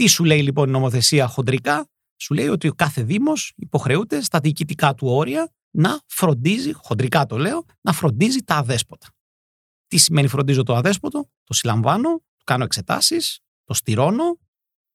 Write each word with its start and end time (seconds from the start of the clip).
Τι 0.00 0.06
σου 0.06 0.24
λέει 0.24 0.42
λοιπόν 0.42 0.68
η 0.68 0.70
νομοθεσία 0.70 1.26
χοντρικά, 1.26 1.88
σου 2.16 2.34
λέει 2.34 2.48
ότι 2.48 2.68
ο 2.68 2.72
κάθε 2.74 3.02
Δήμος 3.02 3.52
υποχρεούται 3.56 4.22
στα 4.22 4.40
διοικητικά 4.40 4.94
του 4.94 5.06
όρια 5.08 5.52
να 5.70 6.00
φροντίζει, 6.06 6.72
χοντρικά 6.72 7.26
το 7.26 7.38
λέω, 7.38 7.64
να 7.80 7.92
φροντίζει 7.92 8.38
τα 8.38 8.54
αδέσποτα. 8.54 9.06
Τι 9.86 9.96
σημαίνει 9.96 10.28
φροντίζω 10.28 10.62
το 10.62 10.74
αδέσποτο, 10.74 11.28
το 11.44 11.54
συλλαμβάνω, 11.54 12.08
το 12.10 12.44
κάνω 12.44 12.64
εξετάσεις, 12.64 13.38
το 13.64 13.74
στηρώνω, 13.74 14.38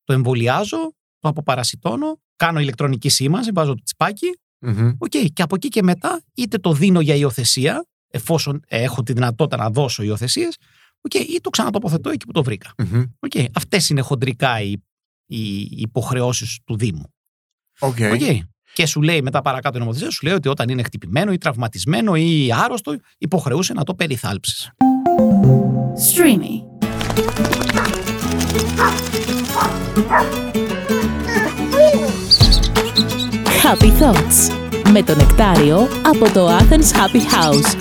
το 0.03 0.13
εμβολιάζω, 0.13 0.93
το 1.19 1.29
αποπαρασιτώνω, 1.29 2.19
κάνω 2.35 2.59
ηλεκτρονική 2.59 3.09
σήμανση, 3.09 3.51
βάζω 3.51 3.73
το 3.73 3.83
τσιπάκι. 3.83 4.39
Okay, 4.99 5.31
και 5.33 5.41
από 5.41 5.55
εκεί 5.55 5.67
και 5.67 5.83
μετά 5.83 6.21
είτε 6.33 6.57
το 6.57 6.73
δίνω 6.73 6.99
για 6.99 7.15
υιοθεσία, 7.15 7.85
εφόσον 8.07 8.61
έχω 8.67 9.03
τη 9.03 9.13
δυνατότητα 9.13 9.57
να 9.57 9.69
δώσω 9.69 10.03
υιοθεσίες, 10.03 10.57
okay, 11.09 11.25
ή 11.27 11.41
το 11.41 11.49
ξανατοποθετώ 11.49 12.09
εκεί 12.09 12.25
που 12.25 12.31
το 12.31 12.43
βρήκα. 12.43 12.73
Mm-hmm. 12.77 13.03
Okay, 13.29 13.45
Αυτές 13.53 13.89
είναι 13.89 14.01
χοντρικά 14.01 14.61
οι, 14.61 14.77
οι 15.25 15.67
υποχρεώσεις 15.71 16.59
του 16.65 16.77
Δήμου. 16.77 17.13
Okay. 17.79 18.19
Okay. 18.19 18.39
Και 18.73 18.85
σου 18.85 19.01
λέει 19.01 19.21
μετά 19.21 19.41
παρακάτω 19.41 19.77
η 19.77 19.79
νομοθεσία, 19.79 20.09
σου 20.09 20.25
λέει 20.25 20.33
ότι 20.33 20.47
όταν 20.47 20.69
είναι 20.69 20.83
χτυπημένο 20.83 21.31
ή 21.31 21.37
τραυματισμένο 21.37 22.15
ή 22.15 22.51
άρρωστο, 22.53 22.95
υποχρεούσε 23.17 23.73
να 23.73 23.83
το 23.83 23.95
περιθάλψεις. 23.95 24.71
Streamy. 26.13 26.63
Happy 33.63 34.01
Thoughts 34.01 34.65
με 34.91 35.03
το 35.03 35.15
νεκτάριο 35.15 35.87
από 36.03 36.31
το 36.33 36.57
Athens 36.57 36.91
Happy 36.93 37.21
House. 37.33 37.77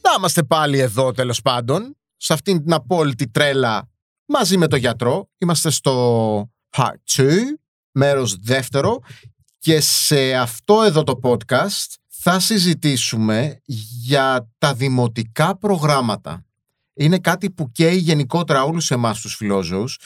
Να 0.00 0.12
είμαστε 0.18 0.42
πάλι 0.42 0.78
εδώ 0.78 1.12
τέλος 1.12 1.40
πάντων, 1.42 1.96
σε 2.16 2.32
αυτήν 2.32 2.62
την 2.62 2.72
απόλυτη 2.72 3.28
τρέλα 3.28 3.88
μαζί 4.26 4.56
με 4.56 4.66
το 4.66 4.76
γιατρό. 4.76 5.28
Είμαστε 5.38 5.70
στο 5.70 6.50
Part 6.76 7.16
2, 7.16 7.30
μέρος 7.92 8.36
δεύτερο 8.36 8.98
και 9.58 9.80
σε 9.80 10.34
αυτό 10.34 10.82
εδώ 10.82 11.02
το 11.04 11.20
podcast 11.22 11.94
θα 12.08 12.40
συζητήσουμε 12.40 13.60
για 14.04 14.50
τα 14.58 14.74
δημοτικά 14.74 15.58
προγράμματα. 15.58 16.44
Είναι 16.94 17.18
κάτι 17.18 17.50
που 17.50 17.72
καίει 17.72 17.96
γενικότερα 17.96 18.62
όλους 18.62 18.90
εμάς 18.90 19.20
τους 19.20 19.34
φιλόζωους 19.34 19.98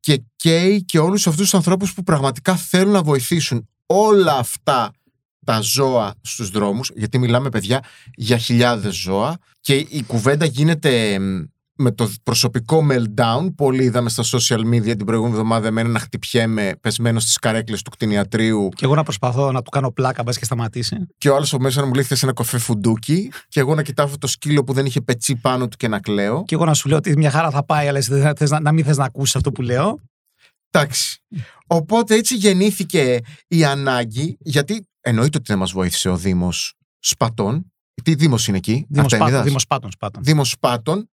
και 0.00 0.22
καίει 0.36 0.84
και 0.84 0.98
όλους 0.98 1.26
αυτούς 1.26 1.42
τους 1.42 1.54
ανθρώπους 1.54 1.94
που 1.94 2.02
πραγματικά 2.02 2.56
θέλουν 2.56 2.92
να 2.92 3.02
βοηθήσουν 3.02 3.68
όλα 3.86 4.36
αυτά 4.36 4.92
τα 5.44 5.60
ζώα 5.60 6.14
στους 6.20 6.50
δρόμους, 6.50 6.90
γιατί 6.94 7.18
μιλάμε 7.18 7.48
παιδιά 7.48 7.84
για 8.14 8.38
χιλιάδες 8.38 8.94
ζώα 8.94 9.38
και 9.60 9.74
η 9.74 10.04
κουβέντα 10.06 10.44
γίνεται 10.44 11.18
με 11.76 11.90
το 11.90 12.12
προσωπικό 12.22 12.86
meltdown. 12.90 13.54
Πολλοί 13.56 13.84
είδαμε 13.84 14.08
στα 14.08 14.22
social 14.26 14.58
media 14.58 14.96
την 14.96 15.04
προηγούμενη 15.04 15.36
εβδομάδα 15.36 15.66
εμένα 15.66 15.88
να 15.88 15.98
χτυπιέμαι 15.98 16.76
πεσμένο 16.80 17.20
στις 17.20 17.38
καρέκλες 17.38 17.82
του 17.82 17.90
κτηνιατρίου. 17.90 18.68
Και 18.74 18.84
εγώ 18.84 18.94
να 18.94 19.02
προσπαθώ 19.02 19.52
να 19.52 19.62
του 19.62 19.70
κάνω 19.70 19.90
πλάκα, 19.90 20.22
μπας 20.22 20.38
και 20.38 20.44
σταματήσει. 20.44 20.96
Και 21.18 21.28
ο 21.28 21.34
άλλος 21.34 21.52
από 21.52 21.62
μέσα 21.62 21.80
να 21.80 21.86
μου 21.86 21.94
λέει: 21.94 22.04
Θες 22.04 22.22
ένα 22.22 22.32
κοφέ 22.32 22.58
φουντούκι. 22.58 23.32
και 23.48 23.60
εγώ 23.60 23.74
να 23.74 23.82
κοιτάω 23.82 24.06
αυτό 24.06 24.18
το 24.18 24.26
σκύλο 24.26 24.64
που 24.64 24.72
δεν 24.72 24.86
είχε 24.86 25.00
πετσί 25.00 25.36
πάνω 25.36 25.68
του 25.68 25.76
και 25.76 25.88
να 25.88 26.00
κλαίω. 26.00 26.44
Και 26.44 26.54
εγώ 26.54 26.64
να 26.64 26.74
σου 26.74 26.88
λέω 26.88 26.96
ότι 26.96 27.16
μια 27.16 27.30
χαρά 27.30 27.50
θα 27.50 27.64
πάει, 27.64 27.88
αλλά 27.88 27.98
εσύ 27.98 28.32
θες 28.36 28.50
να, 28.50 28.60
να 28.60 28.72
μην 28.72 28.84
θες 28.84 28.96
να 28.96 29.04
ακούσεις 29.04 29.36
αυτό 29.36 29.52
που 29.52 29.62
λέω. 29.62 29.98
Εντάξει. 30.70 31.18
Οπότε 31.66 32.14
έτσι 32.14 32.36
γεννήθηκε 32.36 33.18
η 33.48 33.64
ανάγκη, 33.64 34.36
γιατί 34.40 34.86
εννοείται 35.00 35.36
ότι 35.36 35.46
δεν 35.46 35.58
μας 35.58 35.72
βοήθησε 35.72 36.08
ο 36.08 36.16
Δήμος 36.16 36.74
Σπατών. 36.98 37.72
Τι 38.02 38.14
Δήμος 38.14 38.48
είναι 38.48 38.56
εκεί, 38.56 38.86
Δήμος 38.88 39.12
Σπάτων. 39.62 40.22
Δήμος 40.22 40.50
Σπάτων 40.50 41.08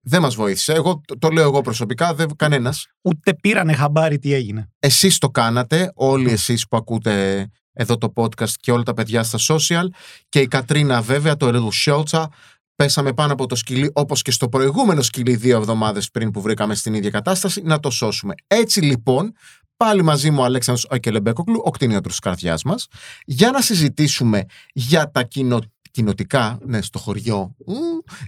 δεν 0.00 0.20
μας 0.20 0.34
βοήθησε. 0.34 0.72
Εγώ 0.72 1.00
το, 1.18 1.28
λέω 1.28 1.42
εγώ 1.42 1.60
προσωπικά, 1.60 2.14
δεν 2.14 2.36
κανένας. 2.36 2.86
Ούτε 3.02 3.34
πήρανε 3.34 3.72
χαμπάρι 3.72 4.18
τι 4.18 4.34
έγινε. 4.34 4.68
Εσείς 4.78 5.18
το 5.18 5.28
κάνατε, 5.28 5.92
όλοι 5.94 6.30
εσείς 6.30 6.68
που 6.68 6.76
ακούτε 6.76 7.46
εδώ 7.72 7.98
το 7.98 8.12
podcast 8.16 8.50
και 8.60 8.72
όλα 8.72 8.82
τα 8.82 8.94
παιδιά 8.94 9.22
στα 9.22 9.38
social. 9.48 9.84
Και 10.28 10.40
η 10.40 10.48
Κατρίνα, 10.48 11.02
βέβαια, 11.02 11.36
το 11.36 11.46
Ερεδου 11.46 11.72
Σιόλτσα. 11.72 12.28
Πέσαμε 12.74 13.12
πάνω 13.12 13.32
από 13.32 13.46
το 13.46 13.54
σκυλί, 13.54 13.90
όπως 13.92 14.22
και 14.22 14.30
στο 14.30 14.48
προηγούμενο 14.48 15.02
σκυλί 15.02 15.36
δύο 15.36 15.56
εβδομάδες 15.56 16.10
πριν 16.10 16.30
που 16.30 16.40
βρήκαμε 16.40 16.74
στην 16.74 16.94
ίδια 16.94 17.10
κατάσταση, 17.10 17.62
να 17.64 17.80
το 17.80 17.90
σώσουμε. 17.90 18.34
Έτσι 18.46 18.80
λοιπόν, 18.80 19.32
πάλι 19.76 20.02
μαζί 20.02 20.30
μου 20.30 20.38
ο 20.40 20.44
Αλέξανδρος 20.44 20.86
Ακελεμπέκοκλου, 20.90 21.60
ο 21.64 21.70
κτηνίατρος 21.70 22.12
της 22.12 22.20
καρδιάς 22.20 22.62
μας, 22.62 22.86
για 23.24 23.50
να 23.50 23.60
συζητήσουμε 23.60 24.44
για 24.72 25.10
τα 25.10 25.22
κοινο 25.22 25.60
κοινοτικά, 25.90 26.58
ναι, 26.64 26.82
στο 26.82 26.98
χωριό, 26.98 27.56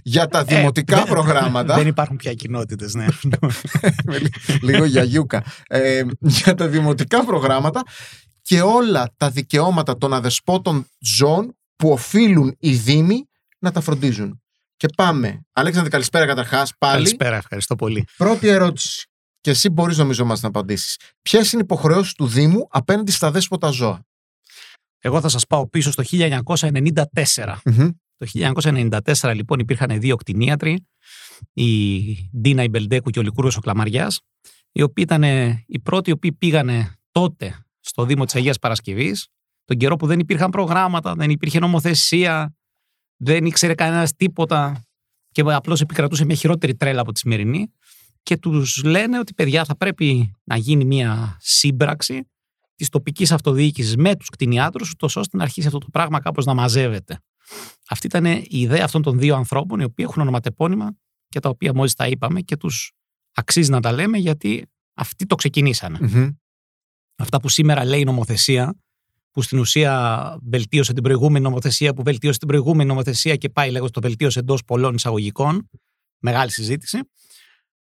για 0.03 0.27
τα 0.27 0.39
ε, 0.39 0.55
δημοτικά 0.55 1.03
προγράμματα. 1.03 1.75
Δεν 1.75 1.87
υπάρχουν 1.87 2.15
πια 2.15 2.33
κοινότητες, 2.33 2.93
ναι. 2.93 3.05
Λίγο 4.67 4.85
για 4.85 5.03
γιούκα. 5.03 5.43
Ε, 5.67 6.03
για 6.19 6.55
τα 6.55 6.67
δημοτικά 6.67 7.25
προγράμματα 7.25 7.81
και 8.41 8.61
όλα 8.61 9.13
τα 9.17 9.29
δικαιώματα 9.29 9.97
των 9.97 10.13
αδεσπότων 10.13 10.87
ζώων 10.99 11.55
που 11.75 11.89
οφείλουν 11.89 12.55
οι 12.59 12.73
Δήμοι 12.73 13.27
να 13.59 13.71
τα 13.71 13.81
φροντίζουν. 13.81 14.41
Και 14.77 14.87
πάμε. 14.95 15.41
Αλέξανδρε, 15.51 15.89
καλησπέρα 15.91 16.25
καταρχάς. 16.25 16.73
Πάλι. 16.77 16.93
Καλησπέρα, 16.93 17.35
ευχαριστώ 17.35 17.75
πολύ. 17.75 18.05
Πρώτη 18.17 18.47
ερώτηση. 18.47 19.07
Και 19.41 19.49
εσύ 19.49 19.69
μπορείς 19.69 19.97
νομίζω 19.97 20.25
μας 20.25 20.41
να 20.41 20.47
απαντήσεις. 20.47 20.97
Ποιες 21.21 21.51
είναι 21.51 21.61
οι 21.61 21.65
υποχρεώσεις 21.65 22.13
του 22.13 22.27
Δήμου 22.27 22.67
απέναντι 22.69 23.11
στα 23.11 23.31
δέσποτα 23.31 23.69
ζώα; 23.69 24.05
Εγώ 25.05 25.21
θα 25.21 25.29
σας 25.29 25.45
πάω 25.47 25.67
πίσω 25.67 25.91
στο 25.91 26.03
1994. 26.11 26.39
Το 28.17 28.27
1994 28.33 29.33
λοιπόν 29.35 29.59
υπήρχαν 29.59 29.99
δύο 29.99 30.15
κτηνίατροι, 30.15 30.87
η 31.53 32.01
Ντίνα 32.37 32.63
Ιμπελντέκου 32.63 33.09
και 33.09 33.19
ο 33.19 33.21
Λικούρος 33.21 33.57
ο 33.57 33.59
Κλαμαριάς, 33.59 34.19
οι 34.71 34.81
οποίοι 34.81 35.03
ήταν 35.07 35.23
οι 35.67 35.79
πρώτοι 35.83 36.09
οι 36.09 36.13
οποίοι 36.13 36.31
πήγανε 36.31 36.95
τότε 37.11 37.65
στο 37.79 38.05
Δήμο 38.05 38.25
της 38.25 38.35
Αγίας 38.35 38.59
Παρασκευής, 38.59 39.27
τον 39.65 39.77
καιρό 39.77 39.95
που 39.95 40.07
δεν 40.07 40.19
υπήρχαν 40.19 40.49
προγράμματα, 40.49 41.13
δεν 41.15 41.29
υπήρχε 41.29 41.59
νομοθεσία, 41.59 42.55
δεν 43.17 43.45
ήξερε 43.45 43.73
κανένας 43.73 44.15
τίποτα 44.15 44.85
και 45.31 45.41
απλώς 45.41 45.81
επικρατούσε 45.81 46.25
μια 46.25 46.35
χειρότερη 46.35 46.75
τρέλα 46.75 47.01
από 47.01 47.11
τη 47.11 47.19
σημερινή 47.19 47.73
και 48.23 48.37
τους 48.37 48.83
λένε 48.83 49.19
ότι 49.19 49.33
παιδιά 49.33 49.65
θα 49.65 49.77
πρέπει 49.77 50.35
να 50.43 50.57
γίνει 50.57 50.85
μια 50.85 51.37
σύμπραξη 51.39 52.27
της 52.75 52.89
τοπικής 52.89 53.31
αυτοδιοίκησης 53.31 53.95
με 53.95 54.15
τους 54.15 54.29
κτηνιάτρους, 54.29 54.93
ώστε 54.99 55.37
να 55.37 55.43
αρχίσει 55.43 55.67
αυτό 55.67 55.79
το 55.79 55.87
πράγμα 55.91 56.19
κάπως 56.19 56.45
να 56.45 56.53
μαζεύεται. 56.53 57.19
Αυτή 57.89 58.07
ήταν 58.07 58.25
η 58.25 58.47
ιδέα 58.49 58.83
αυτών 58.83 59.01
των 59.01 59.19
δύο 59.19 59.35
ανθρώπων, 59.35 59.79
οι 59.79 59.83
οποίοι 59.83 60.05
έχουν 60.09 60.21
ονοματεπώνυμα 60.21 60.95
και 61.27 61.39
τα 61.39 61.49
οποία 61.49 61.73
μόλις 61.73 61.93
τα 61.93 62.07
είπαμε 62.07 62.41
και 62.41 62.57
τους 62.57 62.91
αξίζει 63.33 63.69
να 63.69 63.79
τα 63.79 63.91
λέμε 63.91 64.17
γιατί 64.17 64.65
αυτοί 64.93 65.25
το 65.25 65.35
ξεκινησανε 65.35 65.99
Αυτά 67.17 67.39
που 67.39 67.49
σήμερα 67.49 67.85
λέει 67.85 67.99
η 67.99 68.03
νομοθεσία, 68.03 68.75
που 69.31 69.41
στην 69.41 69.59
ουσία 69.59 70.37
βελτίωσε 70.43 70.93
την 70.93 71.03
προηγούμενη 71.03 71.43
νομοθεσία, 71.43 71.93
που 71.93 72.03
βελτίωσε 72.03 72.39
την 72.39 72.47
προηγούμενη 72.47 72.89
νομοθεσία 72.89 73.35
και 73.35 73.49
πάει 73.49 73.71
λέγω 73.71 73.89
το 73.89 74.01
βελτίωσε 74.01 74.39
εντός 74.39 74.63
πολλών 74.63 74.93
εισαγωγικών, 74.93 75.69
μεγάλη 76.19 76.51
συζήτηση, 76.51 76.99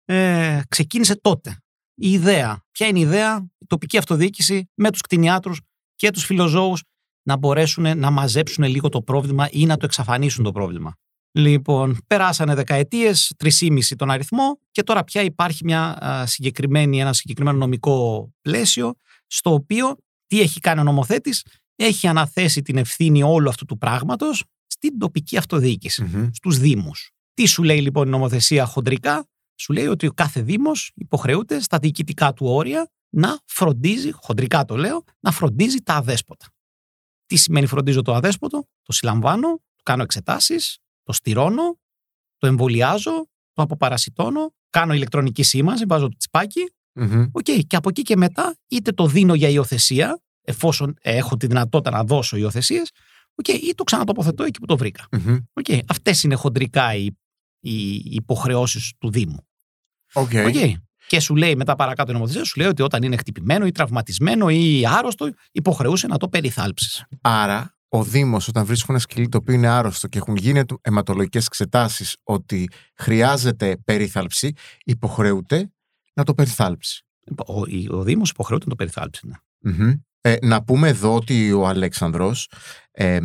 ε, 0.04 0.60
ξεκίνησε 0.68 1.16
τότε 1.20 1.58
η 2.00 2.10
ιδέα. 2.10 2.64
Ποια 2.72 2.86
είναι 2.86 2.98
η 2.98 3.02
ιδέα, 3.02 3.50
η 3.58 3.66
τοπική 3.66 3.96
αυτοδιοίκηση 3.96 4.70
με 4.74 4.90
τους 4.90 5.00
κτηνιάτρους 5.00 5.60
και 5.94 6.10
τους 6.10 6.24
φιλοζώους 6.24 6.82
να 7.22 7.36
μπορέσουν 7.36 7.98
να 7.98 8.10
μαζέψουν 8.10 8.64
λίγο 8.64 8.88
το 8.88 9.02
πρόβλημα 9.02 9.48
ή 9.50 9.66
να 9.66 9.76
το 9.76 9.84
εξαφανίσουν 9.84 10.44
το 10.44 10.52
πρόβλημα. 10.52 10.94
Λοιπόν, 11.32 11.98
περάσανε 12.06 12.54
δεκαετίες, 12.54 13.32
τρεις 13.36 13.92
τον 13.96 14.10
αριθμό 14.10 14.58
και 14.70 14.82
τώρα 14.82 15.04
πια 15.04 15.22
υπάρχει 15.22 15.64
μια 15.64 15.98
συγκεκριμένη, 16.26 17.00
ένα 17.00 17.12
συγκεκριμένο 17.12 17.58
νομικό 17.58 18.28
πλαίσιο 18.40 18.94
στο 19.26 19.52
οποίο 19.52 19.96
τι 20.26 20.40
έχει 20.40 20.60
κάνει 20.60 20.80
ο 20.80 20.82
νομοθέτης, 20.82 21.44
έχει 21.76 22.06
αναθέσει 22.06 22.62
την 22.62 22.76
ευθύνη 22.76 23.22
όλου 23.22 23.48
αυτού 23.48 23.64
του 23.64 23.78
πράγματος 23.78 24.44
στην 24.66 24.98
τοπική 24.98 25.36
αυτοδιοίκηση, 25.36 26.10
mm-hmm. 26.14 26.30
στους 26.32 26.58
Δήμους. 26.58 27.10
Τι 27.34 27.46
σου 27.46 27.62
λέει 27.62 27.80
λοιπόν 27.80 28.06
η 28.06 28.10
νομοθεσία 28.10 28.64
χοντρικά, 28.64 29.28
σου 29.60 29.72
λέει 29.72 29.86
ότι 29.86 30.06
ο 30.06 30.12
κάθε 30.12 30.42
Δήμος 30.42 30.92
υποχρεούται 30.94 31.60
στα 31.60 31.78
διοικητικά 31.78 32.32
του 32.32 32.46
όρια 32.46 32.90
να 33.10 33.38
φροντίζει, 33.44 34.10
χοντρικά 34.12 34.64
το 34.64 34.76
λέω, 34.76 35.04
να 35.20 35.30
φροντίζει 35.30 35.78
τα 35.78 35.94
αδέσποτα. 35.94 36.46
Τι 37.26 37.36
σημαίνει 37.36 37.66
φροντίζω 37.66 38.02
το 38.02 38.14
αδέσποτο, 38.14 38.68
το 38.82 38.92
συλλαμβάνω, 38.92 39.48
το 39.48 39.82
κάνω 39.82 40.02
εξετάσεις, 40.02 40.78
το 41.02 41.12
στηρώνω, 41.12 41.78
το 42.36 42.46
εμβολιάζω, 42.46 43.28
το 43.52 43.62
αποπαρασιτώνω, 43.62 44.54
κάνω 44.70 44.94
ηλεκτρονική 44.94 45.42
σήμανση, 45.42 45.84
βάζω 45.84 46.08
το 46.08 46.16
τσιπάκι. 46.16 46.72
Okay, 47.32 47.66
και 47.66 47.76
από 47.76 47.88
εκεί 47.88 48.02
και 48.02 48.16
μετά 48.16 48.56
είτε 48.68 48.92
το 48.92 49.06
δίνω 49.06 49.34
για 49.34 49.48
υιοθεσία, 49.48 50.22
εφόσον 50.40 50.96
έχω 51.00 51.36
τη 51.36 51.46
δυνατότητα 51.46 51.90
να 51.90 52.04
δώσω 52.04 52.36
υιοθεσίες, 52.36 52.90
okay, 53.42 53.58
ή 53.62 53.74
το 53.74 53.84
ξανατοποθετώ 53.84 54.44
εκεί 54.44 54.60
που 54.60 54.66
το 54.66 54.76
βρήκα. 54.76 55.08
Mm-hmm. 55.10 55.38
Okay, 55.62 55.80
Αυτές 55.88 56.22
είναι 56.22 56.34
χοντρικά 56.34 56.94
οι, 56.94 57.06
οι 57.60 58.02
υποχρεώσεις 58.04 58.92
του 58.98 59.10
Δήμου. 59.10 59.49
Okay. 60.12 60.46
Okay. 60.46 60.72
Και 61.06 61.20
σου 61.20 61.36
λέει 61.36 61.56
μετά 61.56 61.76
παρακάτω 61.76 62.10
η 62.10 62.14
νομοθεσία, 62.14 62.44
σου 62.44 62.58
λέει 62.58 62.68
ότι 62.68 62.82
όταν 62.82 63.02
είναι 63.02 63.16
χτυπημένο 63.16 63.66
ή 63.66 63.70
τραυματισμένο 63.70 64.48
ή 64.48 64.86
άρρωστο, 64.86 65.30
υποχρεούσε 65.52 66.06
να 66.06 66.16
το 66.16 66.28
περιθάλψεις. 66.28 67.04
Άρα, 67.20 67.74
ο 67.88 68.04
Δήμος, 68.04 68.48
όταν 68.48 68.64
βρίσκουν 68.64 68.94
ένα 68.94 68.98
σκυλί 68.98 69.28
το 69.28 69.38
οποίο 69.38 69.54
είναι 69.54 69.68
άρρωστο 69.68 70.08
και 70.08 70.18
έχουν 70.18 70.36
γίνει 70.36 70.62
αιματολογικές 70.80 71.46
εξετάσεις 71.46 72.16
ότι 72.22 72.68
χρειάζεται 72.94 73.76
περίθαλψη, 73.84 74.52
υποχρεούται 74.84 75.70
να 76.14 76.24
το 76.24 76.34
περιθάλψει. 76.34 77.04
Ο, 77.46 77.60
ο 77.96 78.02
Δήμος 78.02 78.30
υποχρεούται 78.30 78.64
να 78.64 78.70
το 78.70 78.76
περιθάλψει. 78.76 79.26
Ναι. 79.26 79.34
Μμμ. 79.72 79.92
Ε, 80.20 80.36
να 80.42 80.64
πούμε 80.64 80.88
εδώ 80.88 81.14
ότι 81.14 81.52
ο 81.52 81.66
Αλέξανδρος 81.66 82.50
ε, 82.90 83.18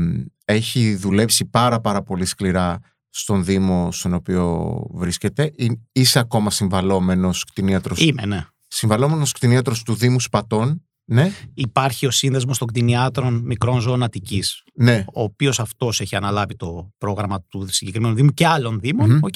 έχει 0.46 0.96
δουλέψει 0.96 1.46
πάρα 1.46 1.82
πάρα 1.82 2.02
πολύ 2.02 2.26
σκληρά 2.26 2.80
στον 3.18 3.44
Δήμο 3.44 3.92
στον 3.92 4.14
οποίο 4.14 4.76
βρίσκεται. 4.92 5.54
Ε, 5.58 5.66
Είσαι 5.92 6.20
ακόμα 6.20 6.52
συμβαλλόμενος 6.52 7.44
κτηνίατρος, 7.44 8.00
Είμαι, 8.02 8.26
ναι. 8.26 8.46
συμβαλλόμενος 8.68 9.32
κτηνίατρος 9.32 9.84
του 9.84 9.96
Δήμου 9.96 10.20
Σπατών. 10.20 10.80
Ναι, 11.08 11.32
Υπάρχει 11.54 12.06
ο 12.06 12.12
σύνδεσμος 12.12 12.58
των 12.58 12.68
κτηνιάτρων 12.68 13.34
μικρών 13.46 13.80
ζώων 13.80 14.04
Αττικής, 14.04 14.64
ναι. 14.74 15.06
ο 15.14 15.22
οποίος 15.22 15.60
αυτός 15.60 16.00
έχει 16.02 16.16
αναλάβει 16.16 16.56
το 16.56 16.92
πρόγραμμα 16.98 17.42
του 17.42 17.68
συγκεκριμένου 17.70 18.16
Δήμου 18.16 18.30
και 18.32 18.48
άλλων 18.48 18.80
Δήμων. 18.80 19.10
Μμμ. 19.10 19.20
οκ. 19.22 19.34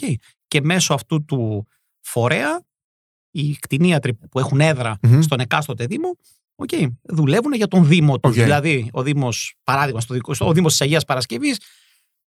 Και 0.47 0.61
μέσω 0.61 0.93
αυτού 0.93 1.25
του 1.25 1.67
φορέα, 1.99 2.61
οι 3.31 3.55
κτηνίατροι 3.55 4.13
που 4.13 4.39
έχουν 4.39 4.59
έδρα 4.59 4.97
Μμμ. 5.01 5.21
στον 5.21 5.39
εκάστοτε 5.39 5.85
Δήμο, 5.85 6.15
οκ, 6.55 6.69
δουλεύουν 7.01 7.53
για 7.53 7.67
τον 7.67 7.87
Δήμο 7.87 8.19
τους. 8.19 8.37
Οκ. 8.37 8.43
Δηλαδή, 8.43 8.89
ο 8.91 9.03
Δήμος, 9.03 9.53
παράδειγμα, 9.63 10.01
στο 10.01 10.13
δικό, 10.13 10.33
ο 10.39 10.53
Δήμος 10.53 10.71
της 10.71 10.81
Αγίας 10.81 11.05
Παρασκευής 11.05 11.57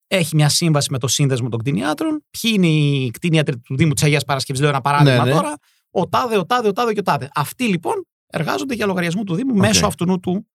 έχει 0.06 0.34
μια 0.34 0.48
σύμβαση 0.48 0.90
με 0.90 0.98
το 0.98 1.06
σύνδεσμο 1.06 1.48
των 1.48 1.58
κτηνιάτρων. 1.58 2.24
Ποιοι 2.30 2.52
είναι 2.54 2.66
οι 2.66 3.10
κτηνίατροι 3.10 3.58
του 3.58 3.76
Δήμου 3.76 3.92
της 3.92 4.02
Αγίας 4.02 4.24
Παρασκευής, 4.24 4.60
λέω 4.60 4.70
ένα 4.70 4.80
παράδειγμα 4.80 5.24
Ναι, 5.24 5.30
ναι. 5.30 5.36
τώρα. 5.36 5.54
Ο 5.90 6.08
τάδε, 6.08 6.38
ο 6.38 6.46
τάδε, 6.46 6.68
ο 6.68 6.72
τάδε 6.72 6.92
και 6.92 7.00
ο 7.00 7.02
τάδε. 7.02 7.28
Αυτοί 7.34 7.64
λοιπόν 7.64 8.06
εργάζονται 8.26 8.74
για 8.74 8.86
λογαριασμό 8.86 9.22
του 9.22 9.34
Δήμου 9.34 9.54
μέσω 9.54 9.86
αυτού 9.86 10.20
του 10.20 10.48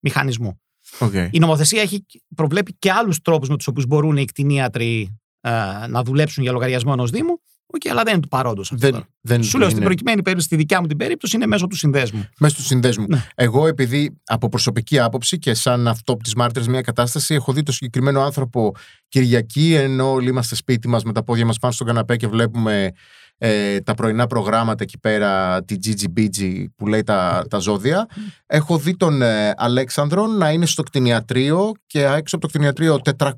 μηχανισμού. 0.00 0.60
Οκ. 0.98 1.12
Η 1.30 1.38
νομοθεσία 1.38 1.82
έχει, 1.82 2.06
προβλέπει 2.34 2.76
και 2.78 2.92
άλλους 2.92 3.20
τρόπους 3.20 3.48
με 3.48 3.56
τους 3.56 3.66
οποίους 3.66 3.86
μπορούν 3.86 4.16
οι 4.16 4.24
κτηνίατροι 4.24 5.18
ε, 5.40 5.50
να 5.88 6.02
δουλέψουν 6.02 6.42
για 6.42 6.52
λογαριασμό 6.52 6.90
ενός 6.94 7.10
Δήμου. 7.10 7.40
Οκ, 7.66 7.90
αλλά 7.90 8.02
δεν 8.02 8.12
είναι 8.12 8.22
του 8.22 8.28
παρόντος 8.28 8.72
αυτό. 8.72 8.86
Δεν, 8.86 8.92
τώρα. 8.92 9.08
δεν 9.20 9.42
Σου 9.42 9.58
λέω 9.58 9.66
στην 9.66 9.78
είναι 9.78 9.86
προκειμένη 9.86 10.22
περίπτωση, 10.22 10.46
στη 10.46 10.56
δικιά 10.56 10.80
μου 10.80 10.86
την 10.86 10.96
περίπτωση, 10.96 11.36
είναι 11.36 11.46
μέσω 11.46 11.66
του 11.66 11.76
συνδέσμου. 11.76 12.28
μέσα 12.38 12.54
του 12.56 12.62
συνδέσμου. 12.62 13.04
Ναι. 13.08 13.26
Εγώ, 13.34 13.66
επειδή 13.66 14.20
από 14.24 14.48
προσωπική 14.48 14.98
άποψη 14.98 15.38
και 15.38 15.54
σαν 15.54 15.88
αυτό 15.88 16.16
τη 16.16 16.36
μάρτυρες 16.36 16.68
μια 16.68 16.80
κατάσταση, 16.80 17.34
έχω 17.34 17.52
δει 17.52 17.62
το 17.62 17.72
συγκεκριμένο 17.72 18.20
άνθρωπο 18.20 18.74
Κυριακή, 19.08 19.74
ενώ 19.74 20.10
όλοι 20.10 20.28
είμαστε 20.28 20.54
σπίτι 20.54 20.88
μας 20.88 21.02
με 21.04 21.12
τα 21.12 21.22
πόδια 21.22 21.46
μας 21.46 21.58
πάνω 21.58 21.72
στον 21.72 21.86
καναπέ 21.86 22.16
και 22.16 22.26
βλέπουμε 22.26 22.92
ε, 23.38 23.80
τα 23.80 23.94
πρωινά 23.94 24.26
προγράμματα 24.26 24.82
εκεί 24.82 24.98
πέρα, 24.98 25.62
τη 25.64 25.76
Gigi 25.84 26.18
Bigi 26.20 26.64
που 26.76 26.86
λέει 26.86 27.02
τα, 27.02 27.44
τα 27.50 27.58
ζώδια. 27.58 28.06
Έχω 28.46 28.78
δει 28.78 28.96
τον 28.96 29.22
ε, 29.22 29.54
Αλέξανδρο 29.56 30.26
να 30.26 30.50
είναι 30.50 30.66
στο 30.66 30.82
κτηνιατρίο 30.82 31.72
και 31.86 32.04
έξω 32.04 32.36
από 32.36 32.44
το 32.44 32.50
κτηνιατρίο 32.52 33.00
400 33.18 33.28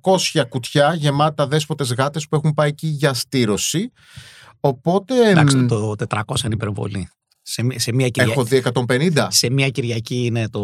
κουτιά 0.48 0.94
γεμάτα 0.94 1.46
δέσποτες 1.46 1.92
γάτες 1.94 2.28
που 2.28 2.36
έχουν 2.36 2.54
πάει 2.54 2.68
εκεί 2.68 2.86
για 2.86 3.14
στήρωση. 3.14 3.92
Οπότε 4.60 5.30
Εντάξει, 5.30 5.56
εμ, 5.56 5.66
το 5.66 5.94
400 6.08 6.20
είναι 6.44 6.54
υπερβολή. 6.54 7.08
Σε, 7.42 7.62
μ- 7.62 7.78
σε, 7.78 7.92
μια 7.92 8.08
Κυριακή, 8.08 8.32
έχω 8.32 8.44
δει 8.44 8.62
150. 8.88 9.26
σε 9.30 9.50
μια 9.50 9.68
Κυριακή 9.68 10.24
είναι 10.24 10.48
το. 10.48 10.60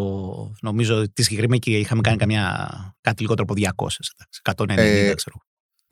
Νομίζω 0.60 1.08
τη 1.12 1.22
συγκεκριμένη 1.22 1.60
Κυριακή 1.60 1.84
είχαμε 1.84 2.00
κάνει 2.00 2.16
καμιά, 2.16 2.68
κάτι 3.00 3.22
λιγότερο 3.22 3.46
από 3.50 3.60
200. 3.86 3.88
Εντάξει, 4.14 4.40
190, 4.44 5.08
Ε, 5.10 5.14
ξέρω. 5.14 5.36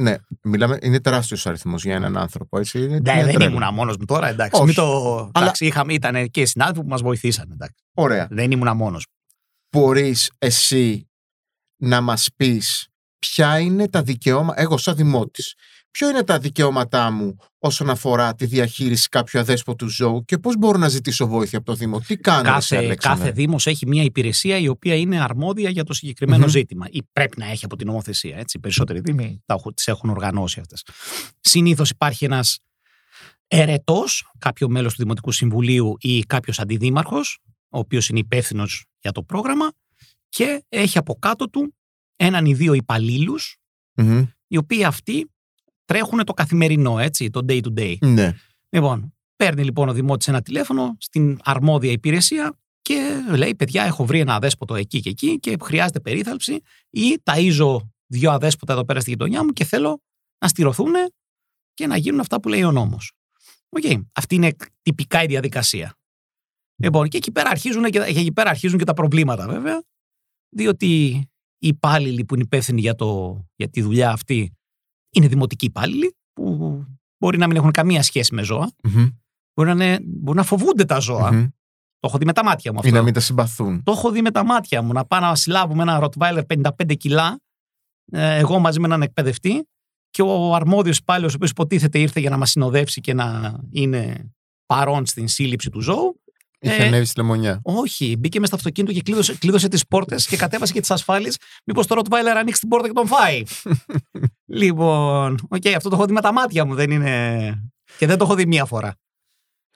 Ναι, 0.02 0.14
μιλάμε, 0.42 0.78
είναι 0.82 1.00
τεράστιος 1.00 1.46
αριθμός 1.46 1.84
για 1.84 1.94
έναν 1.94 2.16
άνθρωπο. 2.16 2.58
Έτσι. 2.58 2.78
Είναι 2.78 2.98
Ναι, 2.98 3.12
μια 3.14 3.24
δεν 3.24 3.34
τρέλα. 3.34 3.50
ήμουν 3.50 3.74
μόνος 3.74 3.96
μου 3.96 4.04
τώρα, 4.04 4.28
εντάξει. 4.28 4.54
Όχι. 4.54 4.64
Μην 4.64 4.74
το... 4.74 5.16
Αλλά- 5.18 5.30
εντάξει 5.34 5.66
είχαμε, 5.66 5.92
ήταν 5.92 6.30
και 6.30 6.40
οι 6.40 6.46
συνάδελφοι 6.46 6.80
που 6.82 6.88
μας 6.88 7.02
βοηθήσαν. 7.02 7.50
Εντάξει. 7.52 7.84
Ωραία. 7.94 8.26
Δεν 8.30 8.50
ήμουν 8.50 8.76
μόνος. 8.76 9.06
Μπορείς 9.76 10.30
εσύ 10.38 11.10
να 11.76 12.00
μας 12.00 12.28
πεις 12.36 12.88
ποια 13.18 13.58
είναι 13.58 13.88
τα 13.88 14.02
δικαιώματα. 14.02 14.60
Εγώ, 14.60 14.76
σαν 14.76 14.96
δημότης, 14.96 15.54
ποιο 15.92 16.08
είναι 16.08 16.22
τα 16.22 16.38
δικαιώματά 16.38 17.10
μου 17.10 17.36
όσον 17.58 17.90
αφορά 17.90 18.34
τη 18.34 18.46
διαχείριση 18.46 19.08
κάποιου 19.08 19.40
αδέσποτου 19.40 19.88
ζώου 19.88 20.24
και 20.24 20.38
πώς 20.38 20.56
μπορώ 20.56 20.78
να 20.78 20.88
ζητήσω 20.88 21.26
βοήθεια 21.26 21.58
από 21.58 21.66
το 21.66 21.74
Δήμο; 21.74 22.00
Τι 22.00 22.16
κάνω, 22.16 22.38
εσύ, 22.56 22.68
Κάθε, 22.68 22.76
Αλέξανδρε; 22.76 23.22
κάθε 23.24 23.34
Δήμος 23.34 23.66
έχει 23.66 23.86
μια 23.86 24.02
υπηρεσία 24.02 24.58
η 24.58 24.68
οποία 24.68 24.94
είναι 24.94 25.20
αρμόδια 25.22 25.70
για 25.70 25.84
το 25.84 25.92
συγκεκριμένο 25.92 26.42
Μμμ. 26.44 26.50
ζήτημα. 26.50 26.86
Ή 26.90 27.02
πρέπει 27.12 27.38
να 27.38 27.46
έχει 27.46 27.64
από 27.64 27.76
την 27.76 27.86
νομοθεσία. 27.86 28.36
Έτσι. 28.36 28.56
Οι 28.56 28.60
περισσότεροι 28.60 29.00
Δήμοι 29.00 29.42
τις 29.74 29.88
έχουν 29.88 30.10
οργανώσει 30.10 30.60
αυτές. 30.60 30.84
Συνήθως 31.40 31.90
υπάρχει 31.90 32.24
ένας 32.24 32.58
ερετό, 33.46 34.04
κάποιο 34.38 34.68
μέλος 34.68 34.94
του 34.94 35.02
Δημοτικού 35.02 35.32
Συμβουλίου 35.32 35.96
ή 36.00 36.20
κάποιος 36.22 36.58
αντιδήμαρχος, 36.58 37.38
ο 37.68 37.78
οποίος 37.78 38.08
είναι 38.08 38.18
υπεύθυνος 38.18 38.84
για 38.98 39.12
το 39.12 39.22
πρόγραμμα 39.22 39.72
και 40.28 40.64
έχει 40.68 40.98
από 40.98 41.14
κάτω 41.14 41.48
του 41.50 41.74
έναν 42.16 42.46
ή 42.46 42.54
δύο 42.54 42.72
υπαλλήλους, 42.72 43.56
Μμμ. 43.94 44.24
οι 44.46 44.56
οποίοι 44.56 44.84
αυτοί 44.84 45.31
τρέχουν 45.92 46.24
το 46.24 46.32
καθημερινό, 46.32 46.98
έτσι, 46.98 47.30
το 47.30 47.44
day 47.48 47.60
to 47.62 47.78
day. 47.78 47.96
Ναι. 48.00 48.34
Λοιπόν, 48.68 49.14
παίρνει 49.36 49.64
λοιπόν 49.64 49.88
ο 49.88 49.92
δημότης 49.92 50.28
ένα 50.28 50.42
τηλέφωνο 50.42 50.96
στην 50.98 51.38
αρμόδια 51.44 51.92
υπηρεσία 51.92 52.58
και 52.82 53.10
λέει: 53.36 53.54
Παιδιά, 53.54 53.84
έχω 53.84 54.04
βρει 54.04 54.20
ένα 54.20 54.34
αδέσποτο 54.34 54.74
εκεί 54.74 55.00
και 55.00 55.08
εκεί 55.08 55.38
και 55.40 55.56
χρειάζεται 55.62 56.00
περίθαλψη 56.00 56.60
ή 56.90 57.18
ταΐζω 57.24 57.76
δύο 58.06 58.30
αδέσποτα 58.30 58.72
εδώ 58.72 58.84
πέρα 58.84 59.00
στη 59.00 59.10
γειτονιά 59.10 59.44
μου 59.44 59.50
και 59.50 59.64
θέλω 59.64 60.02
να 60.38 60.48
στειρωθούν 60.48 60.92
και 61.74 61.86
να 61.86 61.96
γίνουν 61.96 62.20
αυτά 62.20 62.40
που 62.40 62.48
λέει 62.48 62.62
ο 62.62 62.72
νόμος. 62.72 63.12
Οκ. 63.68 64.02
Αυτή 64.12 64.34
είναι 64.34 64.52
τυπικά 64.82 65.22
η 65.22 65.26
διαδικασία. 65.26 65.94
Λοιπόν, 66.82 67.08
και 67.08 67.16
εκεί 67.16 67.32
πέρα 67.32 67.50
αρχίζουν 67.50 67.84
και, 67.84 67.90
και, 67.90 67.98
εκεί 67.98 68.32
πέρα 68.32 68.50
αρχίζουν 68.50 68.78
και 68.78 68.84
τα 68.84 68.94
προβλήματα 68.94 69.46
βέβαια, 69.46 69.82
διότι 70.48 70.86
οι 71.58 71.68
υπάλληλοι 71.68 72.24
που 72.24 72.34
είναι 72.34 72.42
υπεύθυνοι 72.42 72.80
για, 72.80 72.94
το, 72.94 73.40
για 73.56 73.68
τη 73.68 73.82
δουλειά 73.82 74.10
αυτή 74.10 74.56
είναι 75.12 75.26
δημοτικοί 75.28 75.64
υπάλληλοι 75.64 76.16
που 76.32 76.84
μπορεί 77.18 77.38
να 77.38 77.46
μην 77.46 77.56
έχουν 77.56 77.70
καμία 77.70 78.02
σχέση 78.02 78.34
με 78.34 78.42
ζώα. 78.42 78.72
Μμμ. 78.82 79.08
Μπορεί 79.54 79.74
να, 79.74 79.84
είναι, 79.84 79.98
μπορεί 80.04 80.36
να 80.36 80.44
φοβούνται 80.44 80.84
τα 80.84 80.98
ζώα. 80.98 81.32
Μμμ. 81.32 81.46
Το 81.98 82.08
έχω 82.08 82.18
δει 82.18 82.24
με 82.24 82.32
τα 82.32 82.44
μάτια 82.44 82.72
μου 82.72 82.80
Ή 82.82 82.86
αυτό. 82.86 82.98
να 82.98 83.04
μην 83.04 83.14
τα 83.14 83.20
συμπαθούν. 83.20 83.82
Το 83.82 83.92
έχω 83.92 84.10
δει 84.10 84.22
με 84.22 84.30
τα 84.30 84.44
μάτια 84.44 84.82
μου. 84.82 84.92
Να 84.92 85.04
πάω 85.04 85.20
να 85.20 85.34
συλλάβουμε 85.34 85.82
ένα 85.82 86.00
Rottweiler 86.02 86.42
55 86.46 86.96
κιλά, 86.96 87.40
ε, 88.12 88.36
εγώ 88.38 88.58
μαζί 88.58 88.80
με 88.80 88.86
έναν 88.86 89.02
εκπαιδευτή, 89.02 89.66
και 90.10 90.22
ο 90.22 90.54
αρμόδιος 90.54 90.98
υπάλληλος, 90.98 91.32
ο 91.32 91.36
οποίος 91.36 91.50
υποτίθεται 91.50 91.98
ήρθε 91.98 92.20
για 92.20 92.30
να 92.30 92.36
μας 92.36 92.50
συνοδεύσει 92.50 93.00
και 93.00 93.14
να 93.14 93.58
είναι 93.70 94.30
παρόν 94.66 95.06
στην 95.06 95.28
σύλληψη 95.28 95.70
του 95.70 95.80
ζώου. 95.80 96.21
Είχε 96.64 96.82
Ε, 96.82 96.86
ανέβει 96.86 97.04
στη 97.04 97.20
λεμονιά. 97.20 97.60
Όχι, 97.62 98.16
μπήκε 98.18 98.38
μες 98.38 98.48
στο 98.48 98.56
αυτοκίνητο 98.56 98.92
και 98.92 99.02
κλείδωσε, 99.02 99.36
κλείδωσε 99.38 99.68
τις 99.68 99.86
πόρτες 99.86 100.26
και 100.26 100.36
κατέβασε 100.36 100.72
και 100.72 100.80
τις 100.80 100.90
ασφάλειες. 100.90 101.36
Μήπως 101.64 101.86
το 101.86 102.00
Rottweiler 102.00 102.34
ανοίξει 102.36 102.60
την 102.60 102.68
πόρτα 102.68 102.86
και 102.86 102.92
τον 102.92 103.06
φάει. 103.06 103.42
λοιπόν, 104.60 105.38
οκ, 105.48 105.66
αυτό 105.66 105.88
το 105.88 105.94
έχω 105.96 106.04
δει 106.04 106.12
με 106.12 106.20
τα 106.20 106.32
μάτια 106.32 106.64
μου, 106.64 106.74
δεν 106.74 106.90
είναι. 106.90 107.54
Και 107.98 108.06
δεν 108.06 108.18
το 108.18 108.24
έχω 108.24 108.34
δει 108.34 108.46
μία 108.46 108.64
φορά. 108.64 108.94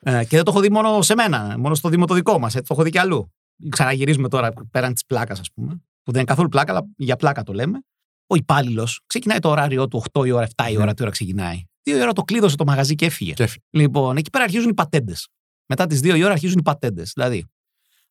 Ε, 0.01 0.23
και 0.23 0.35
δεν 0.35 0.43
το 0.43 0.51
έχω 0.51 0.59
δει 0.59 0.69
μόνο 0.69 1.01
σε 1.01 1.15
μένα, 1.15 1.55
μόνο 1.57 1.75
στο 1.75 1.89
Δήμο 1.89 2.05
το 2.05 2.13
δικό 2.13 2.39
μας. 2.39 2.53
Το 2.53 2.61
έχω 2.69 2.83
δει 2.83 2.89
και 2.89 2.99
αλλού. 2.99 3.33
Ξαναγυρίζουμε 3.69 4.29
τώρα 4.29 4.51
πέραν 4.71 4.93
της 4.93 5.05
πλάκας, 5.05 5.39
ας 5.39 5.51
πούμε. 5.53 5.73
Που 6.03 6.11
δεν 6.11 6.15
είναι 6.21 6.29
καθόλου 6.29 6.49
πλάκα, 6.49 6.71
αλλά 6.71 6.87
για 6.97 7.15
πλάκα 7.15 7.43
το 7.43 7.53
λέμε. 7.53 7.79
Ο 8.27 8.35
υπάλληλος 8.35 9.01
ξεκινάει 9.07 9.39
το 9.39 9.49
ωράριό 9.49 9.87
του 9.87 10.03
8 10.11 10.25
η 10.25 10.31
ώρα, 10.31 10.47
7 10.55 10.71
η 10.71 10.77
ώρα, 10.77 10.93
τι 10.93 11.01
ώρα 11.01 11.11
ξεκινάει. 11.11 11.63
2 11.83 11.97
η 11.97 12.01
ώρα 12.01 12.13
το 12.13 12.21
κλείδωσε 12.21 12.55
το 12.55 12.65
μαγαζί 12.65 12.95
και 12.95 13.05
έφυγε. 13.05 13.33
Και 13.33 13.43
έφυγε. 13.43 13.63
Λοιπόν, 13.69 14.17
εκεί 14.17 14.29
πέρα 14.29 14.43
αρχίζουν 14.43 14.69
οι 14.69 14.73
πατέντες. 14.73 15.27
Μετά 15.67 15.87
τις 15.87 15.99
2 15.99 16.17
η 16.17 16.23
ώρα 16.23 16.31
αρχίζουν 16.31 16.57
οι 16.59 16.63
πατέντες. 16.63 17.11
Δηλαδή, 17.13 17.45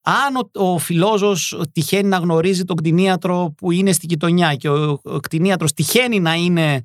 αν 0.00 0.36
ο, 0.36 0.72
ο 0.72 0.78
φιλόζος 0.78 1.60
τυχαίνει 1.72 2.08
να 2.08 2.16
γνωρίζει 2.16 2.64
τον 2.64 2.76
κτηνίατρο 2.76 3.54
που 3.56 3.72
είναι 3.72 3.92
στη 3.92 4.06
γειτονιά 4.08 4.54
και 4.54 4.68
ο, 4.68 5.00
ο 5.02 5.20
κτηνίατρος 5.20 5.72
τυχαίνει 5.72 6.20
να 6.20 6.34
είναι 6.34 6.82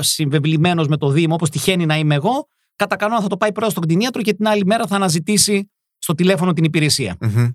συμβεβλημένος 0.00 0.86
με 0.88 0.96
το 0.96 1.10
Δήμο, 1.10 1.34
όπως 1.34 1.50
τυχαίνει 1.50 1.86
να 1.86 1.96
είμαι 1.96 2.14
εγώ, 2.14 2.48
κατά 2.76 2.96
κανόνα 2.96 3.20
θα 3.20 3.28
το 3.28 3.36
πάει 3.36 3.52
πρώτα 3.52 3.70
στον 3.70 3.82
κτηνίατρο 3.82 4.22
και 4.22 4.34
την 4.34 4.48
άλλη 4.48 4.64
μέρα 4.64 4.86
θα 4.86 4.96
αναζητήσει 4.96 5.70
στο 5.98 6.14
τηλέφωνο 6.14 6.52
την 6.52 6.64
υπηρεσία. 6.64 7.16
Μμμ. 7.20 7.48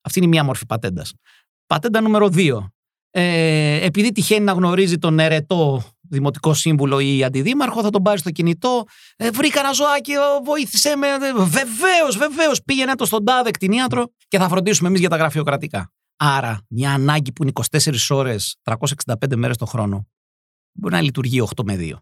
Αυτή 0.00 0.18
είναι 0.18 0.28
μία 0.28 0.44
μορφή 0.44 0.66
πατέντας. 0.66 1.12
Πατέντα 1.66 2.00
νούμερο 2.00 2.28
2. 2.34 2.58
Ε, 3.10 3.84
επειδή 3.84 4.12
τυχαίνει 4.12 4.44
να 4.44 4.52
γνωρίζει 4.52 4.98
τον 4.98 5.18
ερετό 5.18 5.82
δημοτικό 6.12 6.54
σύμβουλο 6.54 7.00
ή 7.00 7.24
αντιδήμαρχο, 7.24 7.82
θα 7.82 7.90
τον 7.90 8.02
πάρει 8.02 8.18
στο 8.18 8.30
κινητό. 8.30 8.84
Ε, 9.16 9.30
βρήκα 9.30 9.60
ένα 9.60 9.72
ζωάκι, 9.72 10.12
ο, 10.16 10.42
βοήθησέ 10.44 10.96
με. 10.96 11.06
Βεβαίως, 11.36 12.16
βεβαίως. 12.16 12.62
Πήγαινε 12.64 12.94
το 12.94 13.04
στον 13.04 13.24
τάδε 13.24 13.50
κτηνίατρο 13.50 14.12
και 14.28 14.38
θα 14.38 14.48
φροντίσουμε 14.48 14.88
εμείς 14.88 15.00
για 15.00 15.08
τα 15.08 15.16
γραφειοκρατικά. 15.16 15.92
Άρα, 16.16 16.60
μια 16.68 16.92
ανάγκη 16.92 17.32
που 17.32 17.42
είναι 17.42 17.52
24 17.70 17.94
ώρες, 18.08 18.56
365 18.62 19.36
μέρες 19.36 19.56
το 19.56 19.66
χρόνο, 19.66 20.08
μπορεί 20.72 20.94
να 20.94 21.00
λειτουργεί 21.00 21.40
8 21.40 21.62
με 21.64 21.76
2. 21.76 21.92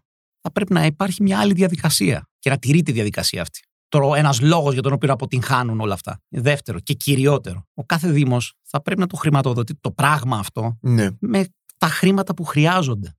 Θα 0.41 0.51
πρέπει 0.51 0.73
να 0.73 0.85
υπάρχει 0.85 1.23
μια 1.23 1.39
άλλη 1.39 1.53
διαδικασία 1.53 2.29
και 2.39 2.49
να 2.49 2.57
τηρεί 2.57 2.81
τη 2.81 2.91
διαδικασία 2.91 3.41
αυτή. 3.41 3.59
Τώρα, 3.87 4.17
ένας 4.17 4.41
λόγος 4.41 4.73
για 4.73 4.81
τον 4.81 4.93
οποίο 4.93 5.13
αποτυγχάνουν 5.13 5.79
όλα 5.79 5.93
αυτά. 5.93 6.21
Δεύτερο 6.29 6.79
και 6.79 6.93
κυριότερο, 6.93 7.67
ο 7.73 7.83
κάθε 7.83 8.11
Δήμος 8.11 8.53
θα 8.63 8.81
πρέπει 8.81 8.99
να 8.99 9.07
το 9.07 9.15
χρηματοδοτεί 9.15 9.75
το 9.75 9.91
πράγμα 9.91 10.37
αυτό 10.37 10.77
Ναι. 10.81 11.07
με 11.19 11.45
τα 11.77 11.87
χρήματα 11.87 12.33
που 12.33 12.43
χρειάζονται. 12.43 13.15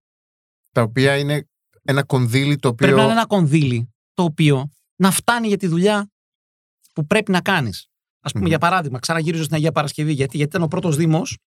Τα 0.72 0.82
οποία 0.82 1.16
είναι 1.18 1.48
ένα 1.82 2.04
κονδύλι 2.04 2.56
το 2.56 2.68
οποίο. 2.68 2.86
Πρέπει 2.86 2.96
να 3.00 3.02
είναι 3.04 3.12
ένα 3.12 3.26
κονδύλι 3.26 3.92
το 4.14 4.22
οποίο 4.22 4.70
να 4.96 5.10
φτάνει 5.10 5.48
για 5.48 5.56
τη 5.56 5.66
δουλειά 5.66 6.10
που 6.94 7.06
πρέπει 7.06 7.30
να 7.30 7.40
κάνεις. 7.40 7.86
Α 8.20 8.28
πούμε, 8.28 8.42
Μμμ. 8.42 8.48
για 8.48 8.58
παράδειγμα, 8.58 8.98
ξαναγυρίζω 8.98 9.42
στην 9.42 9.54
Αγία 9.56 9.72
Παρασκευή, 9.72 10.12
γιατί, 10.12 10.36
γιατί 10.36 10.50
ήταν 10.56 10.62
ο 10.66 10.68
πρώτος 10.68 10.96
Δήμος 10.96 11.38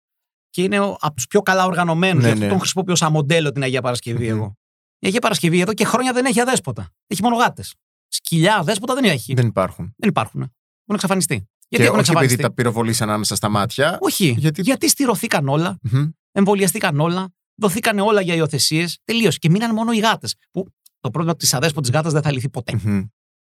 και 0.50 0.62
είναι 0.62 0.78
ο, 0.80 0.96
από 1.00 1.14
τους 1.14 1.26
πιο 1.26 1.40
καλά 1.42 1.64
οργανωμένους. 1.64 2.22
Ναι, 2.22 2.28
γι' 2.28 2.32
αυτό 2.32 2.44
ναι. 2.44 2.50
τον 2.50 2.58
χρησιμοποιώ 2.58 2.94
σαν 2.94 3.12
μοντέλο 3.12 3.52
την 3.52 3.62
Αγία 3.62 3.82
Παρασκευή 3.82 4.24
Μμμ. 4.30 4.36
εγώ. 4.36 4.56
Η 4.98 5.06
Αγία 5.06 5.20
Παρασκευή 5.20 5.60
εδώ 5.60 5.72
και 5.74 5.84
χρόνια 5.84 6.12
δεν 6.12 6.24
έχει 6.24 6.40
αδέσποτα. 6.40 6.90
Έχει 7.06 7.22
μόνο 7.22 7.36
γάτες. 7.36 7.74
Σκυλιά, 8.08 8.62
δέσποτα 8.62 8.94
δεν 8.94 9.04
έχει. 9.04 9.34
Δεν 9.34 9.46
υπάρχουν. 9.46 9.94
Δεν 9.96 10.08
υπάρχουν. 10.08 10.40
Έχουν 10.40 10.94
εξαφανιστεί. 10.94 11.34
Γιατί 11.34 11.48
και 11.68 11.82
έχουν 11.82 11.90
όχι 11.92 11.98
εξαφανιστεί; 12.00 12.34
επειδή 12.34 12.48
τα 12.48 12.54
πυροβολήσαν 12.54 13.08
ανάμεσα 13.08 13.34
στα 13.34 13.48
μάτια. 13.48 13.98
Όχι. 14.00 14.34
Γιατί- 14.38 14.62
Γιατί... 14.62 14.88
στηρωθήκαν 14.88 15.48
όλα, 15.48 15.78
Μμμ. 15.82 16.08
εμβολιαστήκαν 16.32 17.00
όλα, 17.00 17.32
δοθήκαν 17.54 17.98
όλα 17.98 18.20
για 18.20 18.34
υιοθεσίες. 18.34 18.98
Τελείωσε. 19.04 19.38
Και 19.38 19.50
μείναν 19.50 19.74
μόνο 19.74 19.92
οι 19.92 19.98
γάτες. 19.98 20.34
Που 20.50 20.66
το 21.00 21.10
πρόβλημα 21.10 21.36
της 21.36 21.54
αδέσποτης 21.54 21.90
γάτας 21.90 22.12
δεν 22.12 22.22
θα 22.22 22.32
λυθεί 22.32 22.48
ποτέ. 22.50 22.72
Μμμ. 22.84 23.02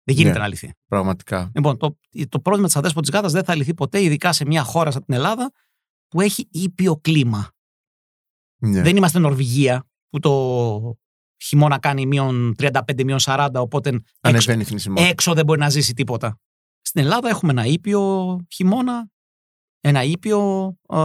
Δεν 0.03 0.15
γίνεται 0.17 0.33
Ναι. 0.37 0.39
να 0.39 0.47
λυθεί. 0.47 0.73
Πραγματικά. 0.87 1.51
Λοιπόν, 1.55 1.77
το, 1.77 1.97
το 2.29 2.39
πρόβλημα 2.39 2.67
της 2.67 2.75
αδέσποτης 2.75 3.09
γάτας 3.11 3.31
δεν 3.31 3.43
θα 3.43 3.55
λυθεί 3.55 3.73
ποτέ, 3.73 4.03
ειδικά 4.03 4.33
σε 4.33 4.45
μια 4.45 4.63
χώρα 4.63 4.91
σαν 4.91 5.05
την 5.05 5.13
Ελλάδα 5.13 5.51
που 6.07 6.21
έχει 6.21 6.47
ήπιο 6.51 6.97
κλίμα. 6.97 7.51
Ναι. 8.61 8.81
Δεν 8.81 8.97
είμαστε 8.97 9.19
Νορβηγία 9.19 9.87
που 10.09 10.19
το 10.19 10.97
χειμώνα 11.43 11.79
κάνει 11.79 12.05
μείον 12.05 12.55
35, 12.59 13.03
μείον 13.03 13.19
40, 13.21 13.49
οπότε 13.53 13.89
έξω, 13.89 14.03
Ανεβαίνει 14.21 14.61
η 14.61 14.65
θνησιμότητα. 14.65 15.07
έξω 15.09 15.33
δεν 15.33 15.45
μπορεί 15.45 15.59
να 15.59 15.69
ζήσει 15.69 15.93
τίποτα. 15.93 16.39
Στην 16.81 17.01
Ελλάδα 17.01 17.29
έχουμε 17.29 17.51
ένα 17.51 17.65
ήπιο 17.65 18.35
χειμώνα, 18.51 19.09
ένα 19.81 20.03
ήπιο, 20.03 20.67
ε, 20.89 20.95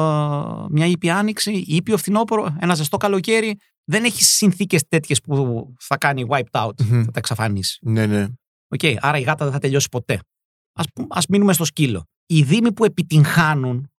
μια 0.71 0.87
ήπια 0.87 1.17
άνοιξη, 1.19 1.53
ήπιο 1.53 1.97
φθινόπωρο, 1.97 2.57
ένα 2.61 2.75
ζεστό 2.75 2.97
καλοκαίρι. 2.97 3.57
Δεν 3.85 4.05
έχει 4.05 4.25
συνθήκες 4.25 4.83
τέτοιες 4.89 5.21
που 5.21 5.67
θα 5.81 5.97
κάνει 5.99 6.25
wiped 6.29 6.51
out, 6.67 6.71
Μμμ. 6.85 7.03
θα 7.05 7.11
τα 7.11 7.19
εξαφανίσει. 7.19 7.79
Ναι, 7.83 8.07
ναι. 8.07 8.27
Οκ, 8.69 8.81
άρα 9.01 9.19
η 9.19 9.23
γάτα 9.23 9.45
δεν 9.45 9.53
θα 9.53 9.59
τελειώσει 9.61 9.89
ποτέ. 9.89 10.19
Ας, 10.73 10.87
πού- 10.95 11.07
ας 11.11 11.27
μείνουμε 11.27 11.53
στο 11.53 11.65
σκύλο. 11.65 12.03
Οι 12.27 12.43
δήμοι 12.43 12.73
που 12.73 12.85
επιτυγχάνουν, 12.85 13.91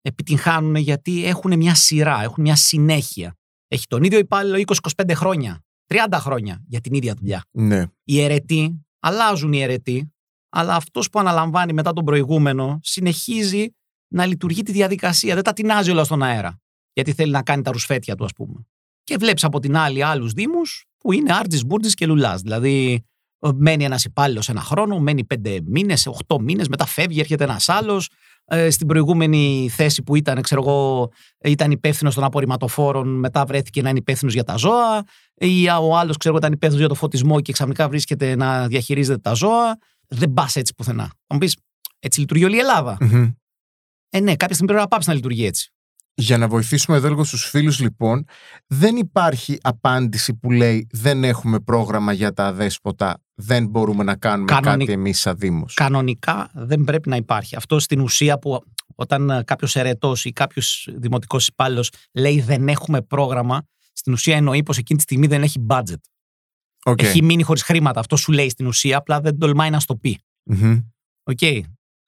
επιτυγχάνουν 0.00 0.74
γιατί 0.74 1.24
έχουν 1.26 1.56
μια 1.56 1.74
σειρά, 1.74 2.22
έχουν 2.22 2.42
μια 2.42 2.56
συνέχεια. 2.56 3.34
Έχει 3.68 3.86
τον 3.86 4.02
ίδιο 4.04 4.18
υπάλληλο 4.18 4.56
20-25 5.04 5.14
χρόνια, 5.14 5.60
30 5.86 6.18
χρόνια 6.18 6.62
για 6.66 6.80
την 6.80 6.94
ίδια 6.94 7.14
δουλειά. 7.14 7.44
ναι. 7.50 7.84
Οι 8.04 8.20
αιρετοί 8.20 8.86
αλλάζουν 9.00 9.52
οι 9.52 9.62
αιρετοί, 9.62 10.14
αλλά 10.48 10.74
αυτός 10.74 11.08
που 11.10 11.18
αναλαμβάνει 11.18 11.72
μετά 11.72 11.92
τον 11.92 12.04
προηγούμενο 12.04 12.78
συνεχίζει 12.82 13.66
να 14.16 14.26
λειτουργεί 14.26 14.62
τη 14.62 14.72
διαδικασία. 14.72 15.34
Δεν 15.34 15.44
τα 15.44 15.52
τινάζει 15.52 15.90
όλα 15.90 16.04
στον 16.04 16.22
αέρα. 16.22 16.60
Γιατί 16.92 17.12
θέλει 17.12 17.30
να 17.30 17.42
κάνει 17.42 17.62
τα 17.62 17.72
ρουσφέτια 17.72 18.14
του, 18.14 18.24
ας 18.24 18.32
πούμε. 18.32 18.66
Και 19.04 19.16
βλέπεις 19.16 19.44
από 19.44 19.60
την 19.60 19.76
άλλη 19.76 20.02
άλλους 20.02 20.32
Δήμους 20.32 20.84
που 20.98 21.12
είναι 21.12 21.32
Άρτζη, 21.32 21.64
Μπούρτζη 21.64 21.94
και 21.94 22.06
Λουλάς. 22.06 22.40
Δηλαδή, 22.40 23.04
ε, 23.38 23.48
μένει 23.54 23.84
ένας 23.84 24.04
υπάλληλος 24.04 24.48
ένα 24.48 24.60
χρόνο, 24.60 24.98
μένει 24.98 25.24
πέντε 25.24 25.58
μήνες, 25.64 26.06
οχτώ 26.06 26.40
μήνες, 26.40 26.68
μετά 26.68 26.86
φεύγει, 26.86 27.20
έρχεται 27.20 27.44
ένας 27.44 27.68
άλλος. 27.68 28.10
Ε, 28.44 28.70
στην 28.70 28.86
προηγούμενη 28.86 29.68
θέση 29.72 30.02
που 30.02 30.16
ήταν, 30.16 30.42
ξέρω 30.42 30.62
εγώ, 30.66 31.08
ήταν 31.44 31.70
υπεύθυνος 31.70 32.14
των 32.14 32.24
απορριμματοφόρων, 32.24 33.18
μετά 33.18 33.44
βρέθηκε 33.44 33.82
να 33.82 33.88
είναι 33.88 33.98
υπεύθυνος 33.98 34.34
για 34.34 34.44
τα 34.44 34.56
ζώα. 34.56 35.04
Ή 35.34 35.68
ο 35.68 35.96
άλλος, 35.96 36.16
ξέρω 36.16 36.34
εγώ, 36.34 36.36
ήταν 36.36 36.52
υπεύθυνος 36.52 36.78
για 36.78 36.88
το 36.88 36.94
φωτισμό 36.94 37.40
και 37.40 37.52
ξαφνικά 37.52 37.88
βρίσκεται 37.88 38.36
να 38.36 38.66
διαχειρίζεται 38.66 39.18
τα 39.18 39.32
ζώα. 39.32 39.78
Δεν 40.08 40.32
πας 40.32 40.56
έτσι 40.56 40.74
πουθενά. 40.74 41.04
Θα 41.04 41.34
μου 41.34 41.38
πεις, 41.38 41.56
έτσι 41.98 42.20
λειτουργεί 42.20 42.44
όλη 42.44 42.56
η 42.56 42.58
Ελλάδα. 42.58 42.96
Μμμ. 43.00 43.30
Ε, 44.10 44.20
ναι, 44.20 44.36
κάποια 44.36 44.54
στιγμή 44.54 44.66
πρέπει 44.66 44.80
να 44.82 44.88
πάψει 44.88 45.08
να 45.08 45.14
λειτουργεί 45.14 45.44
έτσι. 45.46 45.70
Για 46.18 46.38
να 46.38 46.48
βοηθήσουμε 46.48 46.96
εδώ 46.96 47.08
λίγο 47.08 47.24
στους 47.24 47.44
φίλους 47.48 47.80
λοιπόν, 47.80 48.24
δεν 48.66 48.96
υπάρχει 48.96 49.58
απάντηση 49.62 50.34
που 50.34 50.50
λέει 50.50 50.86
δεν 50.90 51.24
έχουμε 51.24 51.60
πρόγραμμα 51.60 52.12
για 52.12 52.32
τα 52.32 52.46
αδέσποτα, 52.46 53.22
δεν 53.34 53.66
μπορούμε 53.66 54.04
να 54.04 54.16
κάνουμε 54.16 54.52
Κανονι- 54.52 54.78
κάτι 54.80 54.92
εμείς 54.92 55.20
σαν 55.20 55.36
Δήμος. 55.38 55.74
Κανονικά 55.74 56.50
δεν 56.54 56.84
πρέπει 56.84 57.08
να 57.08 57.16
υπάρχει. 57.16 57.56
Αυτό 57.56 57.78
στην 57.78 58.00
ουσία 58.00 58.38
που 58.38 58.60
όταν 58.94 59.42
κάποιος 59.44 59.76
αιρετός 59.76 60.14
ή 60.22 60.32
κάποιος 60.32 60.88
δημοτικός 60.96 61.46
υπάλληλος 61.48 61.90
λέει 62.12 62.40
δεν 62.40 62.68
έχουμε 62.68 63.02
πρόγραμμα, 63.02 63.66
στην 63.92 64.12
ουσία 64.12 64.36
εννοεί 64.36 64.62
πως 64.62 64.78
εκείνη 64.78 64.98
τη 64.98 65.04
στιγμή 65.04 65.26
δεν 65.26 65.42
έχει 65.42 65.66
budget. 65.68 66.00
OK. 66.84 67.02
Έχει 67.02 67.22
μείνει 67.22 67.42
χωρίς 67.42 67.62
χρήματα. 67.62 68.00
Αυτό 68.00 68.16
σου 68.16 68.32
λέει 68.32 68.48
στην 68.48 68.66
ουσία, 68.66 68.96
απλά 68.96 69.20
δεν 69.20 69.38
τολμάει 69.38 69.70
να 69.70 69.80
στο 69.80 69.96
πει. 69.96 70.18
Μμμ. 70.42 70.80
Οκ. 71.22 71.38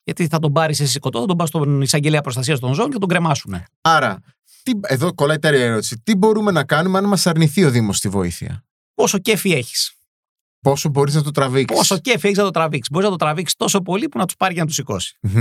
Γιατί 0.08 0.28
θα 0.28 0.38
τον 0.38 0.52
πάρεις 0.52 0.80
σηκωτό, 0.80 1.20
θα 1.20 1.26
τον 1.26 1.36
πας 1.36 1.48
στον 1.48 1.82
εισαγγελέα 1.82 2.20
προστασίας 2.20 2.58
των 2.58 2.74
ζώων 2.74 2.90
και 2.90 2.98
τον 2.98 3.08
κρεμάσουν. 3.08 3.54
Άρα, 3.80 4.18
τι, 4.62 4.72
εδώ 4.82 5.14
κολλάει 5.14 5.38
τέλεια 5.38 5.64
ερώτηση. 5.64 6.00
Τι 6.04 6.14
μπορούμε 6.14 6.50
να 6.50 6.64
κάνουμε 6.64 6.98
αν 6.98 7.04
μας 7.04 7.26
αρνηθεί 7.26 7.64
ο 7.64 7.70
Δήμος 7.70 8.00
τη 8.00 8.08
βοήθεια; 8.08 8.64
Πόσο 8.94 9.18
κέφι 9.18 9.52
έχεις; 9.52 9.92
Πόσο 10.60 10.88
μπορείς 10.88 11.14
να 11.14 11.22
το 11.22 11.30
τραβήξεις; 11.30 11.78
Πόσο 11.78 11.98
κέφι 11.98 12.26
έχεις 12.26 12.38
να 12.38 12.44
το 12.44 12.50
τραβήξεις; 12.50 12.90
Μπορείς 12.90 13.06
να 13.06 13.16
το 13.16 13.24
τραβήξεις 13.24 13.56
τόσο 13.56 13.80
πολύ 13.80 14.08
που 14.08 14.18
να 14.18 14.24
τους 14.24 14.36
πάρει 14.36 14.54
και 14.54 14.60
να 14.60 14.66
τους 14.66 14.74
σηκώσει. 14.74 15.18
Μμμ. 15.20 15.32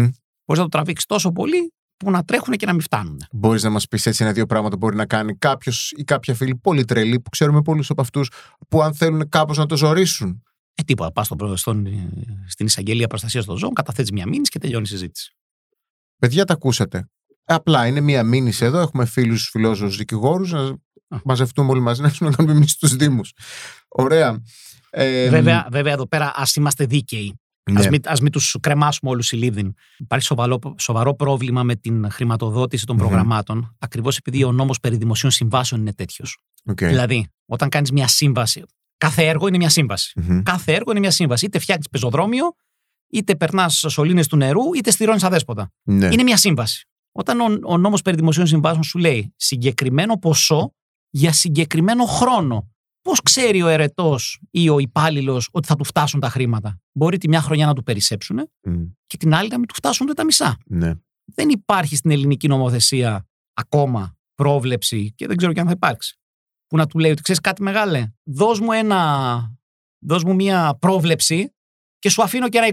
Μπορείς 0.45 0.61
να 0.61 0.63
το 0.63 0.67
τραβήξεις 0.67 1.05
τόσο 1.05 1.31
πολύ 1.31 1.73
που 1.97 2.11
να 2.11 2.23
τρέχουν 2.23 2.53
και 2.53 2.65
να 2.65 2.71
μην 2.71 2.81
φτάνουν. 2.81 3.21
Μπορείς 3.31 3.63
να 3.63 3.69
μας 3.69 3.87
πεις 3.87 4.05
έτσι 4.05 4.23
ένα-δύο 4.23 4.45
πράγματα 4.45 4.77
που 4.77 4.85
μπορεί 4.85 4.95
να 4.95 5.05
κάνει 5.05 5.35
κάποιος 5.37 5.91
ή 5.91 6.03
κάποια 6.03 6.33
φίλη 6.33 6.55
πολύ 6.55 6.85
τρελή 6.85 7.19
που 7.19 7.29
ξέρουμε 7.29 7.61
πολλούς 7.61 7.89
από 7.89 8.01
αυτούς 8.01 8.31
που 8.69 8.81
αν 8.81 8.93
θέλουν 8.93 9.29
κάπως 9.29 9.57
να 9.57 9.65
το 9.65 9.77
ζορίσουν. 9.77 10.43
Ε, 10.79 10.83
τίποτα. 10.83 11.11
Πας 11.11 11.27
στην 12.47 12.65
εισαγγελία 12.65 13.07
προστασίας 13.07 13.45
των 13.45 13.57
ζώων, 13.57 13.73
καταθέτεις 13.73 14.11
μια 14.11 14.27
μήνυση 14.27 14.51
και 14.51 14.59
τελειώνει 14.59 14.83
η 14.83 14.89
συζήτηση. 14.89 15.35
Παιδιά, 16.19 16.45
τα 16.45 16.53
ακούσατε. 16.53 17.09
Απλά 17.43 17.87
είναι 17.87 17.99
μία 17.99 18.23
μήνυση 18.23 18.65
εδώ. 18.65 18.79
Έχουμε 18.79 19.05
φίλους 19.05 19.49
φιλόζωους 19.49 19.97
δικηγόρους. 19.97 20.51
Να 20.51 20.77
μαζευτούμε 21.23 21.71
όλοι 21.71 21.81
μαζί 21.81 22.01
να 22.01 22.07
έρθουμε 22.07 22.29
να 22.29 22.35
κάνουμε 22.35 22.53
μήνυση 22.53 22.73
στου 22.73 22.97
Δήμους. 22.97 23.33
Ωραία. 23.87 24.41
Ε, 24.89 25.29
βέβαια, 25.29 25.67
βέβαια, 25.71 25.93
εδώ 25.93 26.07
πέρα 26.07 26.31
ας 26.35 26.55
είμαστε 26.55 26.85
δίκαιοι. 26.85 27.39
ναι. 27.71 27.79
Ας 27.79 27.89
μην, 27.89 28.01
ας 28.05 28.21
μην 28.21 28.31
τους 28.31 28.55
κρεμάσουμε 28.59 29.11
όλους 29.11 29.31
οι 29.31 29.35
Λίβδιν. 29.35 29.73
Υπάρχει 29.97 30.25
σοβαρό, 30.25 30.59
σοβαρό 30.77 31.15
πρόβλημα 31.15 31.63
με 31.63 31.75
την 31.75 32.11
χρηματοδότηση 32.11 32.85
των 32.85 32.95
Μμμ. 32.95 33.05
προγραμμάτων, 33.05 33.75
ακριβώς 33.79 34.17
επειδή 34.17 34.43
ο 34.43 34.51
νόμος 34.51 34.79
περί 34.79 34.97
δημοσίων 34.97 35.31
συμβάσεων 35.31 35.81
είναι 35.81 35.93
τέτοιος. 35.93 36.37
Οκ. 36.65 36.77
Δηλαδή, 36.77 37.27
όταν 37.45 37.69
κάνεις 37.69 37.91
μια 37.91 38.07
σύμβαση, 38.07 38.63
κάθε 38.97 39.25
έργο 39.27 39.47
είναι 39.47 39.57
μια 39.57 39.69
σύμβαση. 39.69 40.11
Μμμ. 40.19 40.43
Κάθε 40.43 40.73
έργο 40.73 40.91
είναι 40.91 40.99
μια 40.99 41.11
σύμβαση. 41.11 41.45
Είτε 41.45 41.59
φτιάχνεις 41.59 41.89
πεζοδρόμιο, 41.89 42.51
είτε 43.11 43.35
περνάς 43.35 43.85
σωλήνες 43.87 44.27
του 44.27 44.37
νερού, 44.37 44.73
είτε 44.75 44.91
στειρώνεις 44.91 45.19
αδέσποτα. 45.23 45.71
Ναι. 45.83 46.05
Είναι 46.11 46.23
μια 46.23 46.37
σύμβαση. 46.37 46.87
Όταν 47.11 47.39
ο, 47.39 47.45
ο 47.63 47.77
νόμος 47.77 48.01
περί 48.01 48.15
δημοσίων 48.15 48.47
συμβάσεων 48.47 48.83
σου 48.83 48.97
λέει 48.97 49.33
συγκεκριμένο 49.35 50.17
ποσό 50.17 50.73
για 51.09 51.31
συγκεκριμένο 51.33 52.05
χρόνο, 52.05 52.71
πώς 53.01 53.21
ξέρει 53.21 53.61
ο 53.61 53.67
αιρετός 53.67 54.17
ή 54.51 54.69
ο 54.69 54.79
υπάλληλος 54.79 55.49
ότι 55.51 55.67
θα 55.67 55.75
του 55.75 55.83
φτάσουν 55.83 56.19
τα 56.19 56.29
χρήματα; 56.29 56.79
Μπορεί 56.91 57.17
τη 57.17 57.27
μια 57.27 57.41
χρονιά 57.41 57.65
να 57.65 57.73
του 57.73 57.83
περισσέψουν 57.83 58.49
Μμ. 58.67 58.83
και 59.07 59.17
την 59.17 59.33
άλλη 59.33 59.49
να 59.49 59.57
μην 59.57 59.67
του 59.67 59.73
φτάσουν 59.73 60.05
ούτε 60.05 60.15
τα 60.15 60.25
μισά. 60.25 60.57
ναι. 60.65 60.93
Δεν 61.35 61.49
υπάρχει 61.49 61.95
στην 61.95 62.11
ελληνική 62.11 62.47
νομοθεσία 62.47 63.27
ακόμα 63.53 64.15
πρόβλεψη 64.35 65.11
και 65.15 65.27
δεν 65.27 65.37
ξέρω 65.37 65.53
και 65.53 65.59
αν 65.59 65.65
θα 65.65 65.71
υπάρξει. 65.71 66.19
Που 66.67 66.77
να 66.77 66.87
του 66.87 66.99
λέει 66.99 67.11
ότι 67.11 67.21
ξέρεις 67.21 67.41
κάτι 67.41 67.61
μεγάλε, 67.63 68.11
δώσ' 68.23 68.59
μου, 68.59 68.71
ένα, 68.71 69.51
δώσ' 69.99 70.23
μου 70.23 70.35
μια 70.35 70.77
πρόβλεψη 70.79 71.51
και 71.99 72.09
σου 72.09 72.23
αφήνω 72.23 72.49
και 72.49 72.57
ένα 72.57 72.67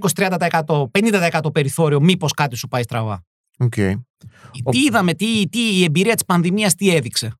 20-30%, 0.64 0.86
50% 0.90 1.52
περιθώριο, 1.52 2.00
μήπως 2.00 2.32
κάτι 2.32 2.56
σου 2.56 2.68
πάει 2.68 2.82
στραβά. 2.82 3.24
Οκ. 3.58 3.74
Τι 4.70 4.78
είδαμε, 4.86 5.14
τι, 5.14 5.48
τι, 5.48 5.58
η 5.58 5.84
εμπειρία 5.84 6.14
της 6.14 6.24
πανδημίας 6.24 6.74
τι 6.74 6.94
έδειξε; 6.94 7.32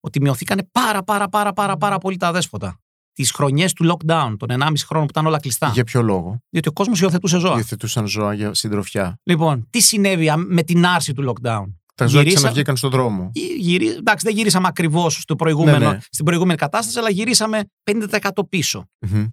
Ότι 0.00 0.20
μειωθήκανε 0.20 0.62
πάρα 0.72 1.02
πάρα 1.02 1.28
πάρα 1.28 1.52
πάρα, 1.52 1.76
πάρα 1.76 1.98
πολύ 1.98 2.16
τα 2.16 2.28
αδέσποτα. 2.28 2.76
Τις 3.12 3.30
χρονιές 3.30 3.72
του 3.72 3.84
lockdown, 3.92 4.34
των 4.38 4.48
1,5 4.50 4.72
χρόνο 4.86 5.04
που 5.04 5.10
ήταν 5.10 5.26
όλα 5.26 5.40
κλειστά. 5.40 5.68
Για 5.68 5.84
ποιο 5.84 6.02
λόγο; 6.02 6.38
Διότι 6.48 6.68
ο 6.68 6.72
κόσμος 6.72 7.00
υιοθετούσε 7.00 7.38
ζώα. 7.38 7.56
Υιοθετούσαν 7.56 8.06
ζώα 8.06 8.34
για 8.34 8.54
συντροφιά. 8.54 9.18
Λοιπόν, 9.22 9.66
τι 9.70 9.80
συνέβη 9.80 10.28
α- 10.28 10.36
με 10.36 10.62
την 10.62 10.86
άρση 10.86 11.12
του 11.12 11.32
lockdown; 11.32 11.64
Τα 12.02 12.08
ζώα 12.10 12.20
Γυρίσα- 12.20 12.38
ξαναβγήκαν 12.40 12.76
στον 12.76 12.90
δρόμο. 12.90 13.30
Γυ- 13.34 13.56
γυρί... 13.58 13.88
Εντάξει, 13.88 14.26
δεν 14.26 14.34
γυρίσαμε 14.36 14.66
ακριβώς 14.68 15.24
ναι, 15.28 15.62
Ναι, 15.64 15.78
ναι. 15.78 15.98
στην 16.10 16.24
προηγούμενη 16.24 16.58
κατάσταση, 16.58 16.98
αλλά 16.98 17.10
γυρίσαμε 17.10 17.64
50% 17.90 18.30
πίσω. 18.48 18.88
Μμμ. 18.98 19.26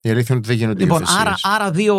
Η 0.00 0.10
αλήθεια 0.10 0.26
είναι 0.28 0.38
ότι 0.38 0.46
δεν 0.48 0.56
γίνονται 0.56 0.82
Λοιπόν, 0.82 0.98
υιοθεσίες. 1.00 1.22
άρα, 1.26 1.34
άρα 1.42 1.70
δύο, 1.70 1.96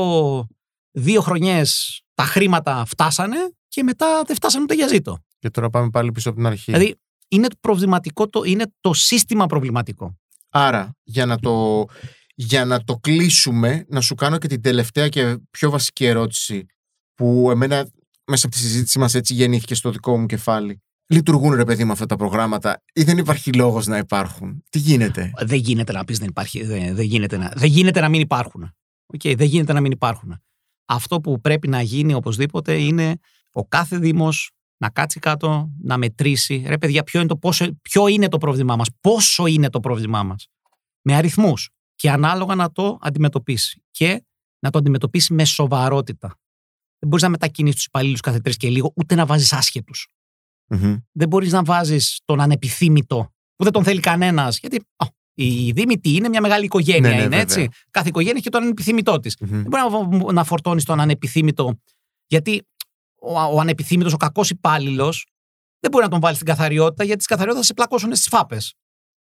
δύο 0.91 1.21
χρονιές 1.21 2.01
τα 2.13 2.24
χρήματα 2.24 2.86
φτάσανε 2.86 3.38
και 3.67 3.83
μετά 3.83 4.21
δεν 4.25 4.36
φτάσανε 4.36 4.63
ούτε 4.63 4.74
για 4.74 4.88
ζήτο. 4.88 5.17
Και 5.39 5.50
τώρα 5.50 5.69
πάμε 5.69 5.89
πάλι 5.89 6.12
πίσω 6.12 6.29
από 6.29 6.38
την 6.38 6.48
αρχή. 6.48 6.71
Δηλαδή, 6.71 6.95
είναι 7.27 7.48
το 7.48 7.55
προβληματικό, 7.62 8.27
το, 8.27 8.43
είναι 8.43 8.65
το 8.79 8.93
σύστημα 8.93 9.45
προβληματικό. 9.45 10.17
Άρα, 10.50 10.95
για 11.03 11.25
να, 11.25 11.39
το, 11.39 11.86
για 12.36 12.65
να 12.65 12.83
το 12.83 12.95
κλείσουμε, 12.98 13.86
να 13.89 14.01
σου 14.01 14.15
κάνω 14.15 14.38
και 14.38 14.48
την 14.48 14.62
τελευταία 14.62 15.09
και 15.09 15.38
πιο 15.51 15.69
βασική 15.69 16.05
ερώτηση 16.05 16.65
που 17.13 17.48
εμένα 17.51 17.88
μέσα 18.29 18.45
από 18.45 18.55
τη 18.55 18.62
συζήτηση 18.62 19.00
μας 19.00 19.13
έτσι 19.13 19.33
γεννήθηκε 19.33 19.75
στο 19.75 19.91
δικό 19.91 20.17
μου 20.17 20.25
κεφάλι. 20.25 20.81
Λειτουργούν 21.07 21.53
ρε 21.53 21.63
παιδί 21.63 21.83
με 21.83 21.91
αυτά 21.91 22.05
τα 22.05 22.15
προγράμματα 22.15 22.83
ή 22.93 23.03
δεν 23.03 23.17
υπάρχει 23.17 23.53
λόγος 23.53 23.88
να 23.88 23.98
υπάρχουν; 23.98 24.63
Τι 24.69 24.79
γίνεται; 24.79 25.31
Δεν 25.38 25.57
γίνεται 25.57 25.91
να 25.91 26.03
πεις 26.03 26.17
δεν 26.17 26.27
υπάρχει. 26.27 26.63
Δεν, 26.63 26.95
δεν, 26.95 27.05
γίνεται 27.05 27.38
να, 27.38 27.51
δεν 27.55 27.69
γίνεται 27.69 28.00
να 28.00 28.09
μην 28.09 28.21
υπάρχουν. 28.21 28.74
Okay, 29.17 29.38
δεν 29.38 29.48
γίνεται 29.48 29.74
να 29.74 29.81
μην 29.81 29.91
υπάρχουν. 29.91 30.41
Αυτό 30.86 31.21
που 31.21 31.41
πρέπει 31.41 31.67
να 31.67 31.81
γίνει 31.81 32.13
οπωσδήποτε 32.13 32.74
είναι 32.74 33.19
ο 33.51 33.65
κάθε 33.65 33.98
Δήμος 33.98 34.51
να 34.77 34.89
κάτσει 34.89 35.19
κάτω, 35.19 35.71
να 35.81 35.98
μετρήσει. 35.98 36.63
Ρε 36.67 36.77
παιδιά, 36.77 37.03
ποιο 37.03 37.19
είναι 37.19 37.29
το, 37.29 37.38
πόσο, 37.38 37.79
ποιο 37.81 38.07
είναι 38.07 38.27
το 38.27 38.38
πρόβλημά 38.38 38.75
μας, 38.75 38.88
πόσο 39.01 39.45
είναι 39.45 39.69
το 39.69 39.79
πρόβλημά 39.79 40.24
μας. 40.24 40.48
Με 41.01 41.15
αριθμούς. 41.15 41.69
Και 41.95 42.09
ανάλογα 42.09 42.55
να 42.55 42.71
το 42.71 42.98
αντιμετωπίσει. 43.01 43.83
Και 43.91 44.24
να 44.59 44.69
το 44.69 44.77
αντιμετωπίσει 44.77 45.33
με 45.33 45.45
σοβαρότητα. 45.45 46.36
Δεν 46.99 47.09
μπορείς 47.09 47.23
να 47.23 47.29
μετακινήσει 47.29 47.75
τους 47.75 47.85
υπαλλήλους 47.85 48.19
κάθε 48.19 48.39
τρεις 48.39 48.57
και 48.57 48.69
λίγο, 48.69 48.93
ούτε 48.95 49.15
να 49.15 49.25
βάζεις 49.25 49.53
άσχετους. 49.53 50.07
Μμμ. 50.67 50.95
Δεν 51.11 51.27
μπορείς 51.27 51.51
να 51.51 51.63
βάζεις 51.63 52.19
τον 52.25 52.39
ανεπιθύμητο 52.41 53.33
που 53.55 53.63
δεν 53.63 53.73
τον 53.73 53.83
θέλει 53.83 53.99
κανένας. 53.99 54.59
Γιατί 54.59 54.81
α, 54.95 55.05
Η 55.33 55.71
Δήμη 55.71 55.99
τι 55.99 56.15
είναι, 56.15 56.29
μια 56.29 56.41
μεγάλη 56.41 56.65
οικογένεια 56.65 57.01
Ναι, 57.01 57.07
ναι, 57.07 57.13
είναι 57.13 57.23
βέβαια. 57.23 57.39
έτσι. 57.39 57.67
Κάθε 57.91 58.07
οικογένεια 58.07 58.37
έχει 58.37 58.49
τον 58.49 58.63
ανεπιθύμητό 58.63 59.19
της. 59.19 59.35
Μμμ. 59.39 59.49
Δεν 59.49 59.63
μπορείς 59.69 60.23
να, 60.23 60.31
να 60.31 60.43
φορτώνεις 60.43 60.83
τον 60.85 60.99
ανεπιθύμητο. 60.99 61.79
Γιατί 62.27 62.67
ο, 63.21 63.39
ο 63.39 63.59
ανεπιθύμητος, 63.59 64.13
ο 64.13 64.17
κακός 64.17 64.49
υπάλληλος, 64.49 65.25
δεν 65.79 65.91
μπορεί 65.91 66.03
να 66.03 66.09
τον 66.09 66.19
βάλει 66.19 66.35
στην 66.35 66.47
καθαριότητα, 66.47 67.03
γιατί 67.03 67.23
στην 67.23 67.35
καθαριότητα 67.35 67.61
θα 67.61 67.65
σε 67.67 67.73
πλακώσουν 67.73 68.15
στις 68.15 68.27
φάπες. 68.27 68.73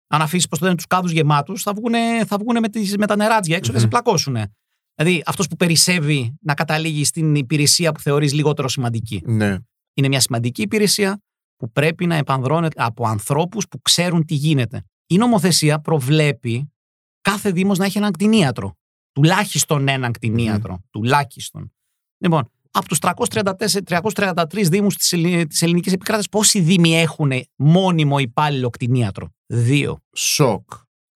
Αν 0.07 0.21
αφήσεις, 0.21 0.47
πώ 0.47 0.57
το 0.57 0.63
λένε, 0.65 0.75
τους 0.75 0.87
κάδους 0.87 1.11
γεμάτους, 1.11 1.61
θα 1.61 1.73
βγουν 1.73 1.93
θα 2.25 2.37
βγουνε 2.37 2.59
με, 2.59 2.69
τις, 2.69 2.97
με 2.97 3.07
τα 3.07 3.15
νεράτζια 3.15 3.55
έξω 3.55 3.67
και 3.71 3.77
θα 3.77 3.79
σε 3.79 3.85
Μμμ. 3.85 3.91
πλακώσουν. 4.01 4.37
Δηλαδή, 4.95 5.23
αυτός 5.25 5.47
που 5.47 5.55
περισσεύει 5.55 6.37
να 6.41 6.53
καταλήγει 6.53 7.05
στην 7.05 7.35
υπηρεσία 7.35 7.91
που 7.91 7.99
θεωρείς 7.99 8.33
λιγότερο 8.33 8.67
σημαντική. 8.67 9.21
Ναι. 9.25 9.57
Είναι 9.93 10.07
μια 10.07 10.19
σημαντική 10.19 10.61
υπηρεσία 10.61 11.21
που 11.55 11.71
πρέπει 11.71 12.05
να 12.05 12.15
επανδρώνεται 12.15 12.83
από 12.83 13.07
ανθρώπους 13.07 13.67
που 13.67 13.81
ξέρουν 13.81 14.25
τι 14.25 14.33
γίνεται. 14.33 14.83
Η 15.07 15.17
νομοθεσία 15.17 15.79
προβλέπει 15.79 16.71
κάθε 17.21 17.51
Δήμος 17.51 17.77
να 17.77 17.85
έχει 17.85 17.97
έναν 17.97 18.11
κτηνίατρο. 18.11 18.77
Τουλάχιστον 19.11 19.87
έναν 19.87 20.11
κτηνίατρο. 20.11 20.83
Τουλάχιστον. 20.89 21.73
Λοιπόν, 22.17 22.51
από 22.71 22.87
τους 22.87 22.99
333 22.99 24.69
Δήμους 24.69 24.95
της 25.47 25.61
ελληνικής 25.61 25.93
επικράτηση, 25.93 26.29
πόσοι 26.29 26.59
Δήμοι 26.59 26.95
έχουν 26.95 27.31
μόνιμο 27.55 28.19
υπάλληλο 28.19 28.69
κτηνίατρο; 28.69 29.29
Δύο. 29.45 29.99
Σοκ. 30.15 30.71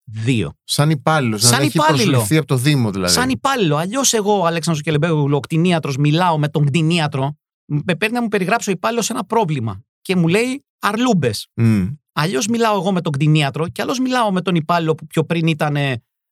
Δύο. 0.08 0.54
Σαν 0.64 0.90
υπάλληλος. 0.90 1.42
Σαν 1.42 1.52
να 1.60 1.66
έχει 1.66 1.78
υπάλληλο. 1.78 2.04
προσληφθεί 2.04 2.38
από 2.38 2.48
το 2.48 2.56
Δήμο 2.56 2.92
δηλαδή. 2.92 3.14
Σαν 3.14 3.30
υπάλληλο. 3.30 3.76
Αλλιώς 3.76 4.14
εγώ, 4.14 4.40
ο 4.40 4.46
Αλέξανδρος 4.46 4.86
Κελεμπέκογλου, 4.86 5.36
ο 5.36 5.40
κτηνίατρος, 5.40 5.98
μιλάω 5.98 6.38
με 6.38 6.48
τον 6.50 6.66
κτηνίατρο, 6.66 7.38
με 7.66 7.96
παίρνει 7.96 8.16
να 8.16 8.22
μου 8.22 8.28
περιγράψει 8.28 8.70
ο 8.70 8.72
υπάλληλος 8.72 9.10
ένα 9.10 9.26
πρόβλημα 9.26 9.84
και 10.02 10.16
μου 10.16 10.28
λέει 10.28 10.64
αρλούμπες. 10.80 11.48
Μμ. 11.54 11.86
Αλλιώς 12.14 12.48
μιλάω 12.48 12.76
εγώ 12.76 12.92
με 12.92 13.02
τον 13.02 13.12
κτηνίατρο 13.12 13.68
και 13.68 13.82
αλλιώς 13.82 14.00
μιλάω 14.00 14.32
με 14.32 14.42
τον 14.42 14.56
υπάλληλο 14.56 14.96
που 14.96 15.08
πιο 15.08 15.24
πριν 15.24 15.48
ήταν 15.48 15.78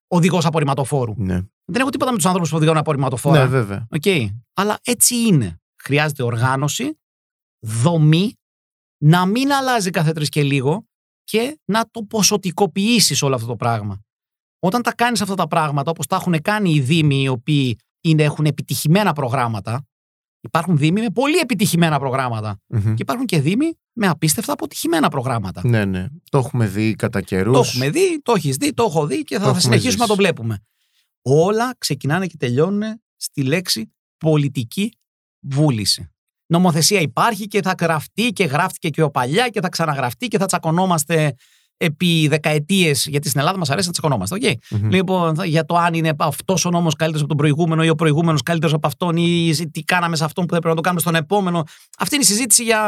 οδηγός 0.08 0.46
απορριμματοφόρου. 0.46 1.14
Ναι. 1.18 1.42
Δεν 1.66 1.82
έχω 1.82 1.90
τίποτα 1.90 2.12
με 2.12 2.18
τους 2.18 2.26
ανθρώπους 2.26 2.48
που 2.50 2.56
οδηγούν 2.56 2.78
απορριμματοφόρα. 2.78 3.40
ναι, 3.40 3.46
βέβαια. 3.46 3.88
Οκ. 3.90 4.32
Αλλά 4.54 4.80
έτσι 4.84 5.16
είναι. 5.16 5.58
Χρειάζεται 5.84 6.24
οργάνωση, 6.24 7.00
δομή, 7.66 8.34
να 8.98 9.26
μην 9.26 9.52
αλλάζει 9.54 9.90
κάθε 9.90 10.12
τρεις 10.12 10.30
και 10.30 10.44
λίγο 10.44 10.86
και 11.24 11.60
να 11.66 11.90
το 11.92 12.04
ποσοτικοποιήσεις 12.04 13.22
όλο 13.22 13.36
αυτό 13.36 13.48
το 13.48 13.56
πράγμα. 13.56 14.02
Όταν 14.60 14.82
τα 14.82 14.94
κάνεις 14.94 15.22
αυτά 15.22 15.36
τα 15.36 15.48
πράγματα, 15.48 15.92
όπως 15.92 16.08
τα 16.08 16.16
έχουν 16.16 16.42
κάνει 16.42 16.74
οι 16.74 16.80
Δήμοι, 16.80 17.22
οι 17.22 17.28
οποίοι 17.28 17.80
είναι, 18.02 18.24
έχουν 18.24 18.46
επιτυχημένα 18.46 19.14
προγράμματα, 19.14 19.86
υπάρχουν 20.40 20.78
Δήμοι 20.78 21.02
με 21.02 21.10
πολύ 21.10 21.38
επιτυχημένα 21.38 22.00
προγράμματα. 22.00 22.60
Μμμ. 22.68 22.82
Και 22.82 23.02
υπάρχουν 23.02 23.26
και 23.26 23.42
Δήμοι 23.42 23.74
με 23.94 24.08
απίστευτα 24.08 24.54
αποτυχημένα 24.54 25.10
προγράμματα. 25.10 25.62
Ναι, 25.68 25.86
ναι. 25.86 26.08
Το 26.30 26.38
έχουμε 26.38 26.68
δει 26.68 26.96
κατά 26.96 27.22
καιρούς. 27.22 27.54
Το 27.54 27.60
έχουμε 27.60 27.90
δει, 27.90 28.22
το 28.22 28.34
έχεις 28.34 28.56
δει, 28.58 28.74
το 28.74 28.84
έχω 28.84 29.06
δει 29.08 29.24
και 29.24 29.34
θα, 29.36 29.40
Το 29.40 29.44
θα 29.44 29.50
έχουμε 29.50 29.62
συνεχίσουμε 29.62 29.92
ζήσει. 29.92 30.02
να 30.02 30.08
το 30.08 30.16
βλέπουμε. 30.16 30.60
Όλα 31.22 31.76
ξεκινάνε 31.78 32.28
και 32.28 32.38
τελειώνουν 32.38 33.02
στη 33.16 33.44
λέξη 33.44 33.94
πολιτική 34.18 34.92
βούληση. 35.40 36.13
Νομοθεσία 36.46 37.00
υπάρχει 37.00 37.48
και 37.48 37.62
θα 37.62 37.76
γραφτεί 37.80 38.30
και 38.30 38.44
γράφτηκε 38.44 38.90
και 38.90 39.02
ο 39.02 39.10
παλιά 39.12 39.50
και 39.50 39.62
θα 39.62 39.70
ξαναγραφτεί 39.70 40.28
και 40.28 40.38
θα 40.38 40.46
τσακωνόμαστε 40.46 41.34
επί 41.78 42.28
δεκαετίες. 42.28 43.06
Γιατί 43.06 43.28
στην 43.28 43.40
Ελλάδα 43.40 43.58
μας 43.58 43.70
αρέσει 43.70 43.88
να 43.88 43.94
τσακωνόμαστε. 43.94 44.36
οκ. 44.36 44.42
Μμμ. 44.82 44.90
Λοιπόν, 44.90 45.36
θα- 45.36 45.46
για 45.46 45.66
το 45.66 45.76
αν 45.76 45.94
είναι 45.94 46.14
αυτός 46.20 46.66
ο 46.66 46.70
νόμος 46.70 46.94
καλύτερος 46.96 47.22
από 47.26 47.30
τον 47.36 47.38
προηγούμενο 47.38 47.84
ή 47.84 47.90
ο 47.90 47.96
προηγούμενος 47.96 48.42
καλύτερος 48.42 48.74
από 48.74 48.88
αυτόν 48.88 49.18
ή 49.18 49.54
τι 49.72 49.84
κάναμε 49.84 50.16
σε 50.16 50.24
αυτόν 50.24 50.46
που 50.46 50.52
δεν 50.52 50.60
πρέπει 50.62 50.76
να 50.76 50.82
το 50.82 50.90
κάνουμε 50.90 51.02
στον 51.02 51.16
επόμενο. 51.16 51.64
Αυτή 51.98 52.16
είναι 52.16 52.24
η 52.24 52.28
συζήτηση 52.28 52.64
για, 52.64 52.80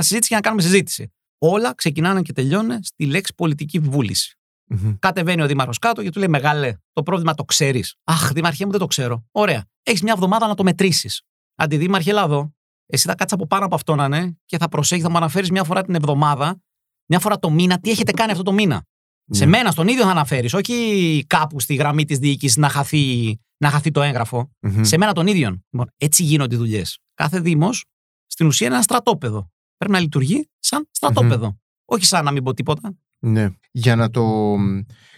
συζήτηση 0.00 0.26
για 0.28 0.36
να 0.36 0.42
κάνουμε 0.42 0.62
συζήτηση. 0.62 1.12
Όλα 1.38 1.74
ξεκινάνε 1.74 2.22
και 2.22 2.32
τελειώνουν 2.32 2.78
στη 2.82 3.06
λέξη 3.06 3.32
πολιτική 3.36 3.78
βούληση. 3.78 4.36
Μμμ. 4.66 4.94
Κατεβαίνει 4.98 5.42
ο 5.42 5.46
Δήμαρχος 5.46 5.78
κάτω 5.78 6.02
και 6.02 6.10
του 6.10 6.18
λέει: 6.18 6.28
Μεγάλε, 6.28 6.74
το 6.92 7.02
πρόβλημα 7.02 7.34
το 7.34 7.44
ξέρεις. 7.44 7.94
Αχ, 8.04 8.32
Δήμαρχέ 8.32 8.64
μου 8.64 8.70
δεν 8.70 8.80
το 8.80 8.86
ξέρω. 8.86 9.24
Ωραία. 9.32 9.64
Έχεις 9.82 10.02
μια 10.02 10.12
εβδομάδα 10.12 10.46
να 10.46 10.54
το 10.54 10.62
μετρήσεις. 10.62 11.22
Αντιδήμαρχε, 11.54 12.10
έλα 12.10 12.22
εδώ. 12.22 12.52
Εσύ 12.94 13.08
θα 13.08 13.14
κάτσεις 13.14 13.32
από 13.32 13.46
πάνω 13.46 13.64
από 13.64 13.74
αυτόν, 13.74 14.08
ναι, 14.08 14.30
και 14.44 14.58
θα 14.58 14.68
προσέχεις, 14.68 15.04
θα 15.04 15.10
μου 15.10 15.16
αναφέρεις 15.16 15.50
μια 15.50 15.64
φορά 15.64 15.82
την 15.82 15.94
εβδομάδα, 15.94 16.62
μια 17.06 17.18
φορά 17.18 17.38
το 17.38 17.50
μήνα, 17.50 17.78
τι 17.78 17.90
έχετε 17.90 18.12
κάνει 18.12 18.30
αυτό 18.30 18.42
το 18.42 18.52
μήνα. 18.52 18.84
Σε 19.30 19.44
Ναι. 19.44 19.50
μένα, 19.50 19.70
στον 19.70 19.88
ίδιο 19.88 20.04
θα 20.04 20.10
αναφέρεις, 20.10 20.54
όχι 20.54 21.24
κάπου 21.26 21.60
στη 21.60 21.74
γραμμή 21.74 22.04
της 22.04 22.18
διοίκησης 22.18 22.56
να 22.56 22.68
χαθεί, 22.68 23.36
να 23.56 23.70
χαθεί 23.70 23.90
το 23.90 24.02
έγγραφο. 24.02 24.50
Μμμ. 24.60 24.82
Σε 24.82 24.96
μένα 24.96 25.12
τον 25.12 25.26
ίδιον. 25.26 25.64
Λοιπόν, 25.70 25.92
έτσι 25.96 26.22
γίνονται 26.22 26.54
οι 26.54 26.58
δουλειές. 26.58 26.98
Κάθε 27.14 27.40
Δήμος 27.40 27.84
στην 28.26 28.46
ουσία 28.46 28.66
είναι 28.66 28.74
ένα 28.74 28.84
στρατόπεδο. 28.84 29.50
Πρέπει 29.76 29.92
να 29.92 30.00
λειτουργεί 30.00 30.48
σαν 30.58 30.88
στρατοπεδο 30.90 31.58
Όχι 31.84 32.04
σαν 32.04 32.24
να 32.24 32.30
μην 32.30 32.42
πω 32.42 32.54
τίποτα. 32.54 32.94
Ναι. 33.24 33.48
Για 33.70 33.96
να, 33.96 34.10
το, 34.10 34.56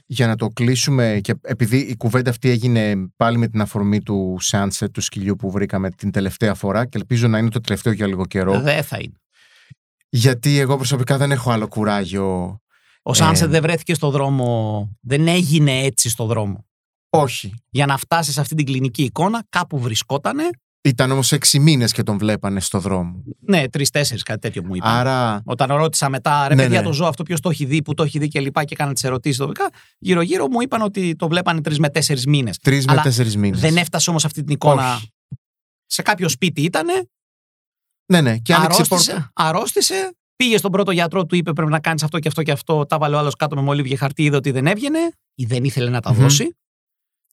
για 0.07 0.27
να 0.27 0.37
το 0.37 0.49
κλείσουμε 0.49 1.21
και 1.23 1.35
επειδή 1.43 1.77
η 1.79 1.97
κουβέντα 1.97 2.31
αυτή 2.31 2.49
έγινε 2.49 2.95
πάλι 3.17 3.38
με 3.38 3.49
την 3.49 3.61
αφορμή 3.61 4.03
του 4.03 4.38
sunset 4.43 4.90
του 4.93 5.01
σκυλιού 5.01 5.37
που 5.37 5.51
βρήκαμε 5.51 5.90
την 5.90 6.11
τελευταία 6.11 6.55
φορά 6.55 6.87
και 6.87 6.99
ελπίζω 6.99 7.29
να 7.29 7.38
είναι 7.38 7.51
το 7.51 7.61
τελευταίο 7.61 7.93
για 7.93 8.07
λίγο 8.07 8.27
καιρό. 8.27 8.61
Δεν 8.61 8.83
θα 8.83 8.99
είναι. 9.01 9.21
Γιατί 10.09 10.59
εγώ 10.59 10.77
προσωπικά 10.77 11.17
δεν 11.17 11.31
έχω 11.31 11.51
άλλο 11.51 11.69
κουράγιο. 11.69 12.59
Ο 13.03 13.14
Σάνσετ 13.14 13.49
Ε. 13.49 13.51
δεν 13.51 13.62
βρέθηκε 13.62 13.95
στο 13.95 14.11
δρόμο, 14.11 14.88
δεν 15.01 15.29
έγινε 15.29 15.81
έτσι 15.81 16.09
στο 16.09 16.27
δρόμο. 16.27 16.67
Όχι. 17.09 17.55
Για 17.71 17.87
να 17.87 17.97
φτάσεις 17.97 18.35
σε 18.35 18.40
αυτή 18.40 18.55
την 18.55 18.67
κλινική 18.67 19.03
εικόνα, 19.03 19.45
κάπου 19.49 19.79
βρισκότανε. 19.79 20.43
Ήταν 20.87 21.11
όμως 21.11 21.33
έξι 21.33 21.59
μήνες 21.59 21.92
και 21.92 22.03
τον 22.03 22.18
βλέπανε 22.18 22.61
στο 22.61 22.79
δρόμο. 22.79 23.23
Ναι, 23.40 23.68
τρει-τέσσερι, 23.68 24.23
κάτι 24.23 24.40
τέτοιο 24.40 24.64
μου 24.64 24.75
είπαν. 24.75 24.90
Άρα 24.97 25.42
Όταν 25.44 25.68
ρώτησα 25.77 26.09
μετά, 26.09 26.49
ρε 26.49 26.55
Ναι, 26.55 26.62
παιδιά, 26.62 26.81
ναι. 26.81 26.87
το 26.87 26.92
ζώο 26.92 27.07
αυτό 27.09 27.23
ποιος 27.23 27.40
το 27.40 27.49
έχει 27.51 27.64
δει, 27.64 27.83
που 27.83 27.94
το 27.94 28.03
έχει 28.03 28.18
δει 28.18 28.29
και 28.29 28.40
λοιπά, 28.40 28.64
και 28.64 28.75
έκανα 28.75 28.92
τις 28.92 29.05
ερωτήσεις 29.05 29.38
τοπικά. 29.38 29.70
Γύρω-γύρω 29.99 30.49
μου 30.49 30.61
είπαν 30.61 30.83
ότι 30.83 31.16
το 31.16 31.29
βλέπανε 31.29 31.61
τρεις 31.61 31.79
με 31.79 31.88
τέσσερις 31.90 32.27
μήνες. 32.27 32.59
τρεις 32.59 32.87
με 32.87 32.92
Αλλά 32.92 33.03
τέσσερις 33.03 33.37
μήνες. 33.37 33.61
Δεν 33.61 33.77
έφτασε 33.77 34.11
όμως 34.11 34.25
αυτή 34.25 34.42
την 34.42 34.55
εικόνα. 34.55 34.94
Όχι. 34.94 35.12
Σε 35.87 36.03
κάποιο 36.03 36.29
σπίτι 36.29 36.62
ήταν, 36.62 36.87
Ναι, 38.12 38.20
ναι. 38.20 38.38
Και 38.38 38.55
άνοιξε 38.55 38.83
η 38.83 38.87
πόρτα. 38.88 39.05
αρρώστησε, 39.05 39.31
αρρώστησε, 39.35 40.14
πήγε 40.37 40.57
στον 40.59 40.70
πρώτο 40.70 40.90
γιατρό, 40.90 41.27
του 41.27 41.37
είπε 41.37 41.53
πρέπει 41.53 41.70
να 41.70 41.81
κάνεις 41.81 42.03
αυτό 42.03 42.18
και 42.18 42.29
αυτό 42.29 42.42
και 42.42 42.53
αυτό. 42.53 42.87
Τα 42.87 42.99
βάλε 42.99 43.16
ο 43.16 43.18
άλλος 43.18 43.35
κάτω 43.35 43.57
με 43.57 43.62
μολύβι 43.62 43.97
χαρτί, 43.97 44.25
είδε 44.25 44.37
ότι 44.37 44.51
δεν 44.51 44.66
έβγαινε 44.66 44.99
ή 45.35 45.44
δεν 45.44 45.64
ήθελε 45.64 45.90
να 45.90 46.01
τα 46.01 46.12
Μμμ. 46.12 46.20
δώσει. 46.20 46.57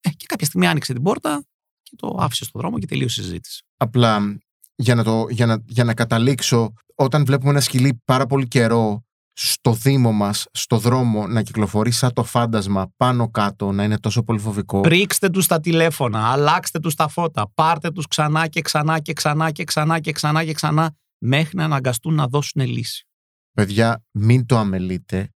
Ε, 0.02 0.10
και 0.10 0.26
κάποια 0.28 0.46
στιγμή 0.46 0.68
άνοιξε 0.68 0.94
την 0.94 1.02
πόρτα 1.04 1.44
και 1.92 1.98
το 1.98 2.18
άφησε 2.20 2.44
στον 2.44 2.62
δρόμο 2.62 2.80
και 2.80 2.86
τελείωσε 2.86 3.22
η 3.22 3.24
συζήτηση. 3.24 3.64
Απλά 3.78 4.40
για 4.76 4.96
να, 4.96 5.04
το, 5.04 5.28
για, 5.30 5.46
να, 5.46 5.64
για 5.68 5.84
να 5.84 5.94
καταλήξω, 5.94 6.74
όταν 6.96 7.26
βλέπουμε 7.26 7.50
ένα 7.50 7.60
σκυλί 7.60 8.02
πάρα 8.06 8.26
πολύ 8.26 8.48
καιρό 8.48 9.04
στο 9.34 9.74
δήμο 9.74 10.12
μας, 10.12 10.48
στο 10.52 10.78
δρόμο, 10.78 11.28
να 11.28 11.42
κυκλοφορεί 11.42 11.92
σαν 11.92 12.14
το 12.14 12.24
φάντασμα 12.24 12.94
πάνω 12.98 13.30
κάτω, 13.30 13.72
να 13.72 13.84
είναι 13.84 14.00
τόσο 14.00 14.24
πολύ 14.24 14.40
φοβικό. 14.40 14.80
Πρίξτε 14.80 15.30
τους 15.30 15.48
τα 15.48 15.60
τηλέφωνα, 15.60 16.32
αλλάξτε 16.32 16.80
τους 16.80 16.96
τα 16.96 17.08
φώτα, 17.08 17.52
πάρτε 17.54 17.92
τους 17.92 18.08
ξανά 18.08 18.48
και 18.48 18.62
ξανά 18.62 19.00
και 19.00 19.14
ξανά 19.14 19.52
και 19.52 19.64
ξανά 19.64 20.00
και 20.00 20.12
ξανά 20.12 20.44
και 20.46 20.54
ξανά, 20.54 20.96
μέχρι 21.18 21.58
να 21.58 21.64
αναγκαστούν 21.64 22.14
να 22.14 22.28
δώσουν 22.28 22.66
λύση. 22.66 23.08
Παιδιά, 23.54 24.04
μην 24.12 24.46
το 24.46 24.58
αμελείτε. 24.58 25.30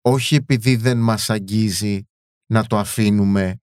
Όχι 0.00 0.34
επειδή 0.34 0.76
δεν 0.76 0.98
μας 0.98 1.30
αγγίζει 1.30 2.08
να 2.46 2.64
το 2.64 2.78
αφήνουμε 2.78 3.60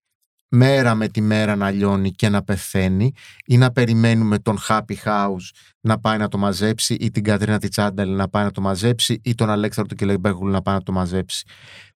μέρα 0.50 0.96
με 0.96 1.08
τη 1.08 1.22
μέρα 1.22 1.56
να 1.56 1.72
λιώνει 1.72 2.12
και 2.12 2.30
να 2.30 2.44
πεθαίνει 2.44 3.12
ή 3.46 3.58
να 3.58 3.72
περιμένουμε 3.72 4.40
τον 4.40 4.58
Happy 4.68 4.96
House 5.04 5.50
να 5.82 6.00
πάει 6.00 6.18
να 6.18 6.28
το 6.28 6.38
μαζέψει 6.38 6.94
ή 6.94 7.12
την 7.12 7.24
Κατρίνα 7.24 7.60
Τιτσάνταλη 7.60 8.12
να 8.12 8.30
πάει 8.30 8.44
να 8.44 8.52
το 8.52 8.62
μαζέψει 8.62 9.20
ή 9.24 9.36
τον 9.36 9.50
Αλέξανδρο 9.50 9.96
του 9.96 10.00
Κελεμπέγουλου 10.00 10.52
να 10.52 10.62
πάει 10.62 10.76
να 10.76 10.82
το 10.82 10.92
μαζέψει. 10.92 11.46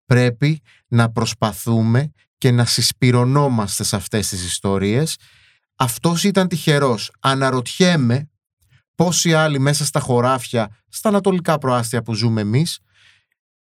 Πρέπει 0.05 0.61
να 0.87 1.11
προσπαθούμε 1.11 2.11
και 2.37 2.51
να 2.51 2.65
συσπειρωνόμαστε 2.65 3.83
σε 3.83 3.95
αυτές 3.95 4.27
τις 4.27 4.45
ιστορίες. 4.45 5.17
Αυτός 5.75 6.23
ήταν 6.23 6.47
τυχερός. 6.47 7.11
Αναρωτιέμαι 7.19 8.29
πόσοι 8.95 9.33
άλλοι 9.33 9.59
μέσα 9.59 9.85
στα 9.85 9.99
χωράφια, 9.99 10.77
στα 10.87 11.09
ανατολικά 11.09 11.57
προάστια 11.57 12.01
που 12.01 12.13
ζούμε 12.13 12.41
εμείς, 12.41 12.79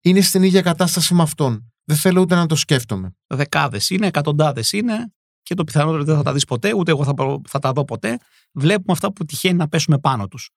είναι 0.01 0.21
στην 0.21 0.43
ίδια 0.43 0.61
κατάσταση 0.61 1.13
με 1.13 1.21
αυτόν. 1.21 1.71
Δεν 1.87 1.97
θέλω 1.97 2.21
ούτε 2.21 2.35
να 2.35 2.45
το 2.45 2.55
σκέφτομαι. 2.55 3.15
Δεκάδες 3.27 3.89
είναι, 3.89 4.07
εκατοντάδες 4.07 4.71
είναι 4.71 5.11
και 5.41 5.53
το 5.55 5.63
πιθανότερο 5.63 6.03
δεν 6.03 6.15
θα 6.15 6.23
τα 6.23 6.33
δεις 6.33 6.45
ποτέ, 6.45 6.73
ούτε 6.73 6.91
εγώ 6.91 7.03
θα, 7.03 7.13
προ- 7.13 7.41
θα 7.47 7.59
τα 7.59 7.71
δω 7.71 7.85
ποτέ. 7.85 8.17
Βλέπουμε 8.53 8.91
αυτά 8.91 9.13
που 9.13 9.25
τυχαίνει 9.25 9.55
να 9.57 9.67
πέσουμε 9.67 9.99
πάνω 9.99 10.27
τους. 10.27 10.49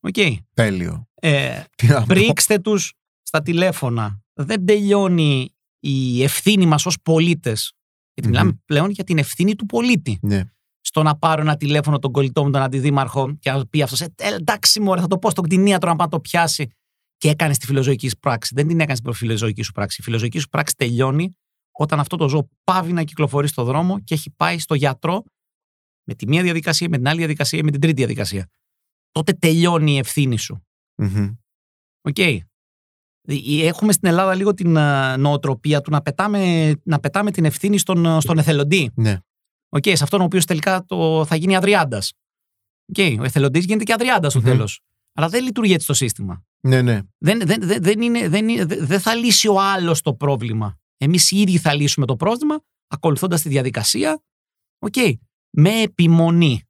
Οκ. 0.00 0.14
Τέλειο. 0.54 1.08
Ε, 1.14 1.62
Τι 1.76 1.86
να 1.86 1.98
πω. 1.98 2.04
πρίξτε 2.06 2.58
τους 2.58 2.92
στα 3.22 3.42
τηλέφωνα. 3.42 4.20
Δεν 4.34 4.64
τελειώνει 4.66 5.54
η 5.80 6.22
ευθύνη 6.22 6.66
μας 6.66 6.86
ως 6.86 6.96
πολίτες. 7.02 7.72
Γιατί 8.14 8.28
Μμμ. 8.30 8.36
μιλάμε 8.38 8.60
πλέον 8.64 8.90
για 8.90 9.04
την 9.04 9.18
ευθύνη 9.18 9.54
του 9.54 9.66
πολίτη. 9.66 10.18
Ναι. 10.22 10.42
Στο 10.80 11.02
να 11.02 11.16
πάρω 11.16 11.40
ένα 11.40 11.56
τηλέφωνο 11.56 11.98
τον 11.98 12.12
κολλητό 12.12 12.44
μου, 12.44 12.50
τον 12.50 12.62
αντιδήμαρχο, 12.62 13.36
και 13.38 13.50
να 13.50 13.66
πει 13.66 13.82
αυτό: 13.82 14.04
ε, 14.16 14.34
εντάξει, 14.34 14.80
μωρέ, 14.80 15.00
θα 15.00 15.06
το 15.06 15.18
πω 15.18 15.30
στον 15.30 15.44
κτηνίατρο 15.44 15.90
να 15.90 15.96
πάει 15.96 16.06
να 16.06 16.12
το 16.12 16.20
πιάσει. 16.20 16.70
Και 17.24 17.30
έκανε 17.30 17.54
τη 17.54 17.66
φιλοζωική 17.66 18.08
σου 18.08 18.18
πράξη. 18.18 18.52
Δεν 18.54 18.66
την 18.66 18.80
έκανε 18.80 18.98
την 19.00 19.12
φιλοζωική 19.12 19.62
σου 19.62 19.72
πράξη. 19.72 19.96
Η 20.00 20.04
φιλοζωική 20.04 20.38
σου 20.38 20.48
πράξη 20.48 20.74
τελειώνει 20.76 21.36
όταν 21.72 22.00
αυτό 22.00 22.16
το 22.16 22.28
ζώο 22.28 22.48
πάβει 22.64 22.92
να 22.92 23.04
κυκλοφορεί 23.04 23.48
στο 23.48 23.64
δρόμο 23.64 24.00
και 24.00 24.14
έχει 24.14 24.30
πάει 24.30 24.58
στο 24.58 24.74
γιατρό 24.74 25.22
με 26.04 26.14
τη 26.14 26.28
μία 26.28 26.42
διαδικασία, 26.42 26.88
με 26.88 26.96
την 26.96 27.08
άλλη 27.08 27.18
διαδικασία 27.18 27.58
ή 27.58 27.62
με 27.62 27.70
την 27.70 27.80
τρίτη 27.80 27.96
διαδικασία. 27.96 28.48
Τότε 29.10 29.32
τελειώνει 29.32 29.92
η 29.92 29.98
ευθύνη 29.98 30.38
σου. 30.38 30.66
Μμμ. 30.94 31.34
Οκ. 32.00 32.18
Έχουμε 33.62 33.92
στην 33.92 34.08
Ελλάδα 34.08 34.34
λίγο 34.34 34.54
την 34.54 34.76
ε, 34.76 35.16
νοοτροπία 35.16 35.80
του 35.80 35.90
να 35.90 36.02
πετάμε, 36.02 36.72
να 36.84 37.00
πετάμε 37.00 37.30
την 37.30 37.44
ευθύνη 37.44 37.78
στον, 37.78 38.20
στον 38.20 38.38
εθελοντή. 38.38 38.90
Ναι. 38.94 39.18
Okay, 39.68 39.96
σε 39.96 40.04
αυτόν 40.04 40.20
ο 40.20 40.24
οποίος 40.24 40.44
τελικά 40.44 40.84
το, 40.84 41.24
θα 41.24 41.36
γίνει 41.36 41.56
αδριάντας. 41.56 42.12
Okay, 42.94 43.16
ο 43.20 43.24
εθελοντής 43.24 43.64
γίνεται 43.64 43.84
και 43.84 43.92
αδριάντας 43.92 44.32
στο 44.32 44.40
τέλος. 44.42 44.80
Αλλά 45.14 45.28
δεν 45.28 45.44
λειτουργεί 45.44 45.72
έτσι 45.72 45.86
το 45.86 45.94
σύστημα. 45.94 46.44
Ναι, 46.60 46.82
ναι. 46.82 47.00
Δεν, 47.18 47.40
δεν, 47.46 47.60
δεν, 47.60 47.82
δεν, 47.82 48.00
είναι, 48.00 48.28
δεν, 48.28 48.48
είναι, 48.48 48.64
δεν 48.64 49.00
θα 49.00 49.14
λύσει 49.14 49.48
ο 49.48 49.60
άλλος 49.60 50.00
το 50.00 50.14
πρόβλημα. 50.14 50.78
Εμείς 50.96 51.30
οι 51.30 51.40
ίδιοι 51.40 51.58
θα 51.58 51.74
λύσουμε 51.74 52.06
το 52.06 52.16
πρόβλημα 52.16 52.60
ακολουθώντας 52.86 53.42
τη 53.42 53.48
διαδικασία. 53.48 54.22
OK. 54.78 54.92
Okay, 54.96 55.12
με 55.50 55.80
επιμονή. 55.80 56.68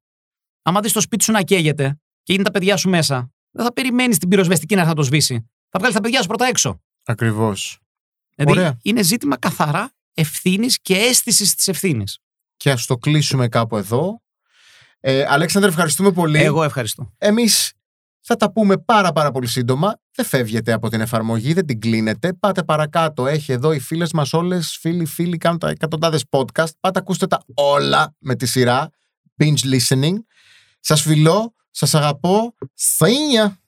Άμα 0.62 0.80
δεις 0.80 0.92
το 0.92 1.00
σπίτι 1.00 1.24
σου 1.24 1.32
να 1.32 1.42
καίγεται 1.42 2.00
και 2.22 2.32
είναι 2.32 2.42
τα 2.42 2.50
παιδιά 2.50 2.76
σου 2.76 2.88
μέσα, 2.88 3.32
δεν 3.50 3.64
θα 3.64 3.72
περιμένεις 3.72 4.18
την 4.18 4.28
πυροσβεστική 4.28 4.74
να 4.74 4.80
έρθει 4.80 4.92
να 4.92 4.98
το 4.98 5.02
σβήσει. 5.06 5.50
Θα 5.68 5.78
βγάλεις 5.78 5.94
τα 5.94 6.00
παιδιά 6.00 6.20
σου 6.20 6.28
πρώτα 6.28 6.46
έξω. 6.46 6.82
Ακριβώς. 7.04 7.78
Δηλαδή 8.36 8.78
είναι 8.82 9.02
ζήτημα 9.02 9.38
καθαρά 9.38 9.92
ευθύνης 10.14 10.80
και 10.80 10.96
αίσθησης 10.96 11.54
της 11.54 11.68
ευθύνης. 11.68 12.18
Και 12.56 12.70
ας 12.70 12.86
το 12.86 12.96
κλείσουμε 12.96 13.48
κάπου 13.48 13.76
εδώ. 13.76 14.22
Ε, 15.00 15.24
Αλέξανδρε, 15.28 15.70
ευχαριστούμε 15.70 16.12
πολύ. 16.12 16.38
Εγώ 16.38 16.62
ευχαριστώ. 16.62 17.12
Εμείς 17.18 17.72
θα 18.26 18.36
τα 18.36 18.52
πούμε 18.52 18.76
πάρα 18.78 19.12
πάρα 19.12 19.30
πολύ 19.30 19.46
σύντομα. 19.46 20.00
Δεν 20.14 20.24
φεύγετε 20.24 20.72
από 20.72 20.88
την 20.88 21.00
εφαρμογή, 21.00 21.52
δεν 21.52 21.66
την 21.66 21.80
κλείνετε. 21.80 22.32
Πάτε 22.32 22.62
παρακάτω. 22.62 23.26
Έχει 23.26 23.52
εδώ 23.52 23.72
οι 23.72 23.78
φίλες 23.78 24.12
μας 24.12 24.32
όλες, 24.32 24.76
φίλοι, 24.80 25.04
φίλοι, 25.04 25.36
κάνουν 25.36 25.58
τα 25.58 25.68
εκατοντάδες 25.68 26.24
podcast. 26.30 26.70
Πάτε 26.80 26.98
ακούστε 26.98 27.26
τα 27.26 27.42
όλα 27.54 28.14
με 28.18 28.34
τη 28.34 28.46
σειρά. 28.46 28.90
Binge 29.42 29.74
listening. 29.74 30.14
Σας 30.80 31.02
φιλώ, 31.02 31.54
σας 31.70 31.94
αγαπώ. 31.94 32.54
Σύνια! 32.74 33.63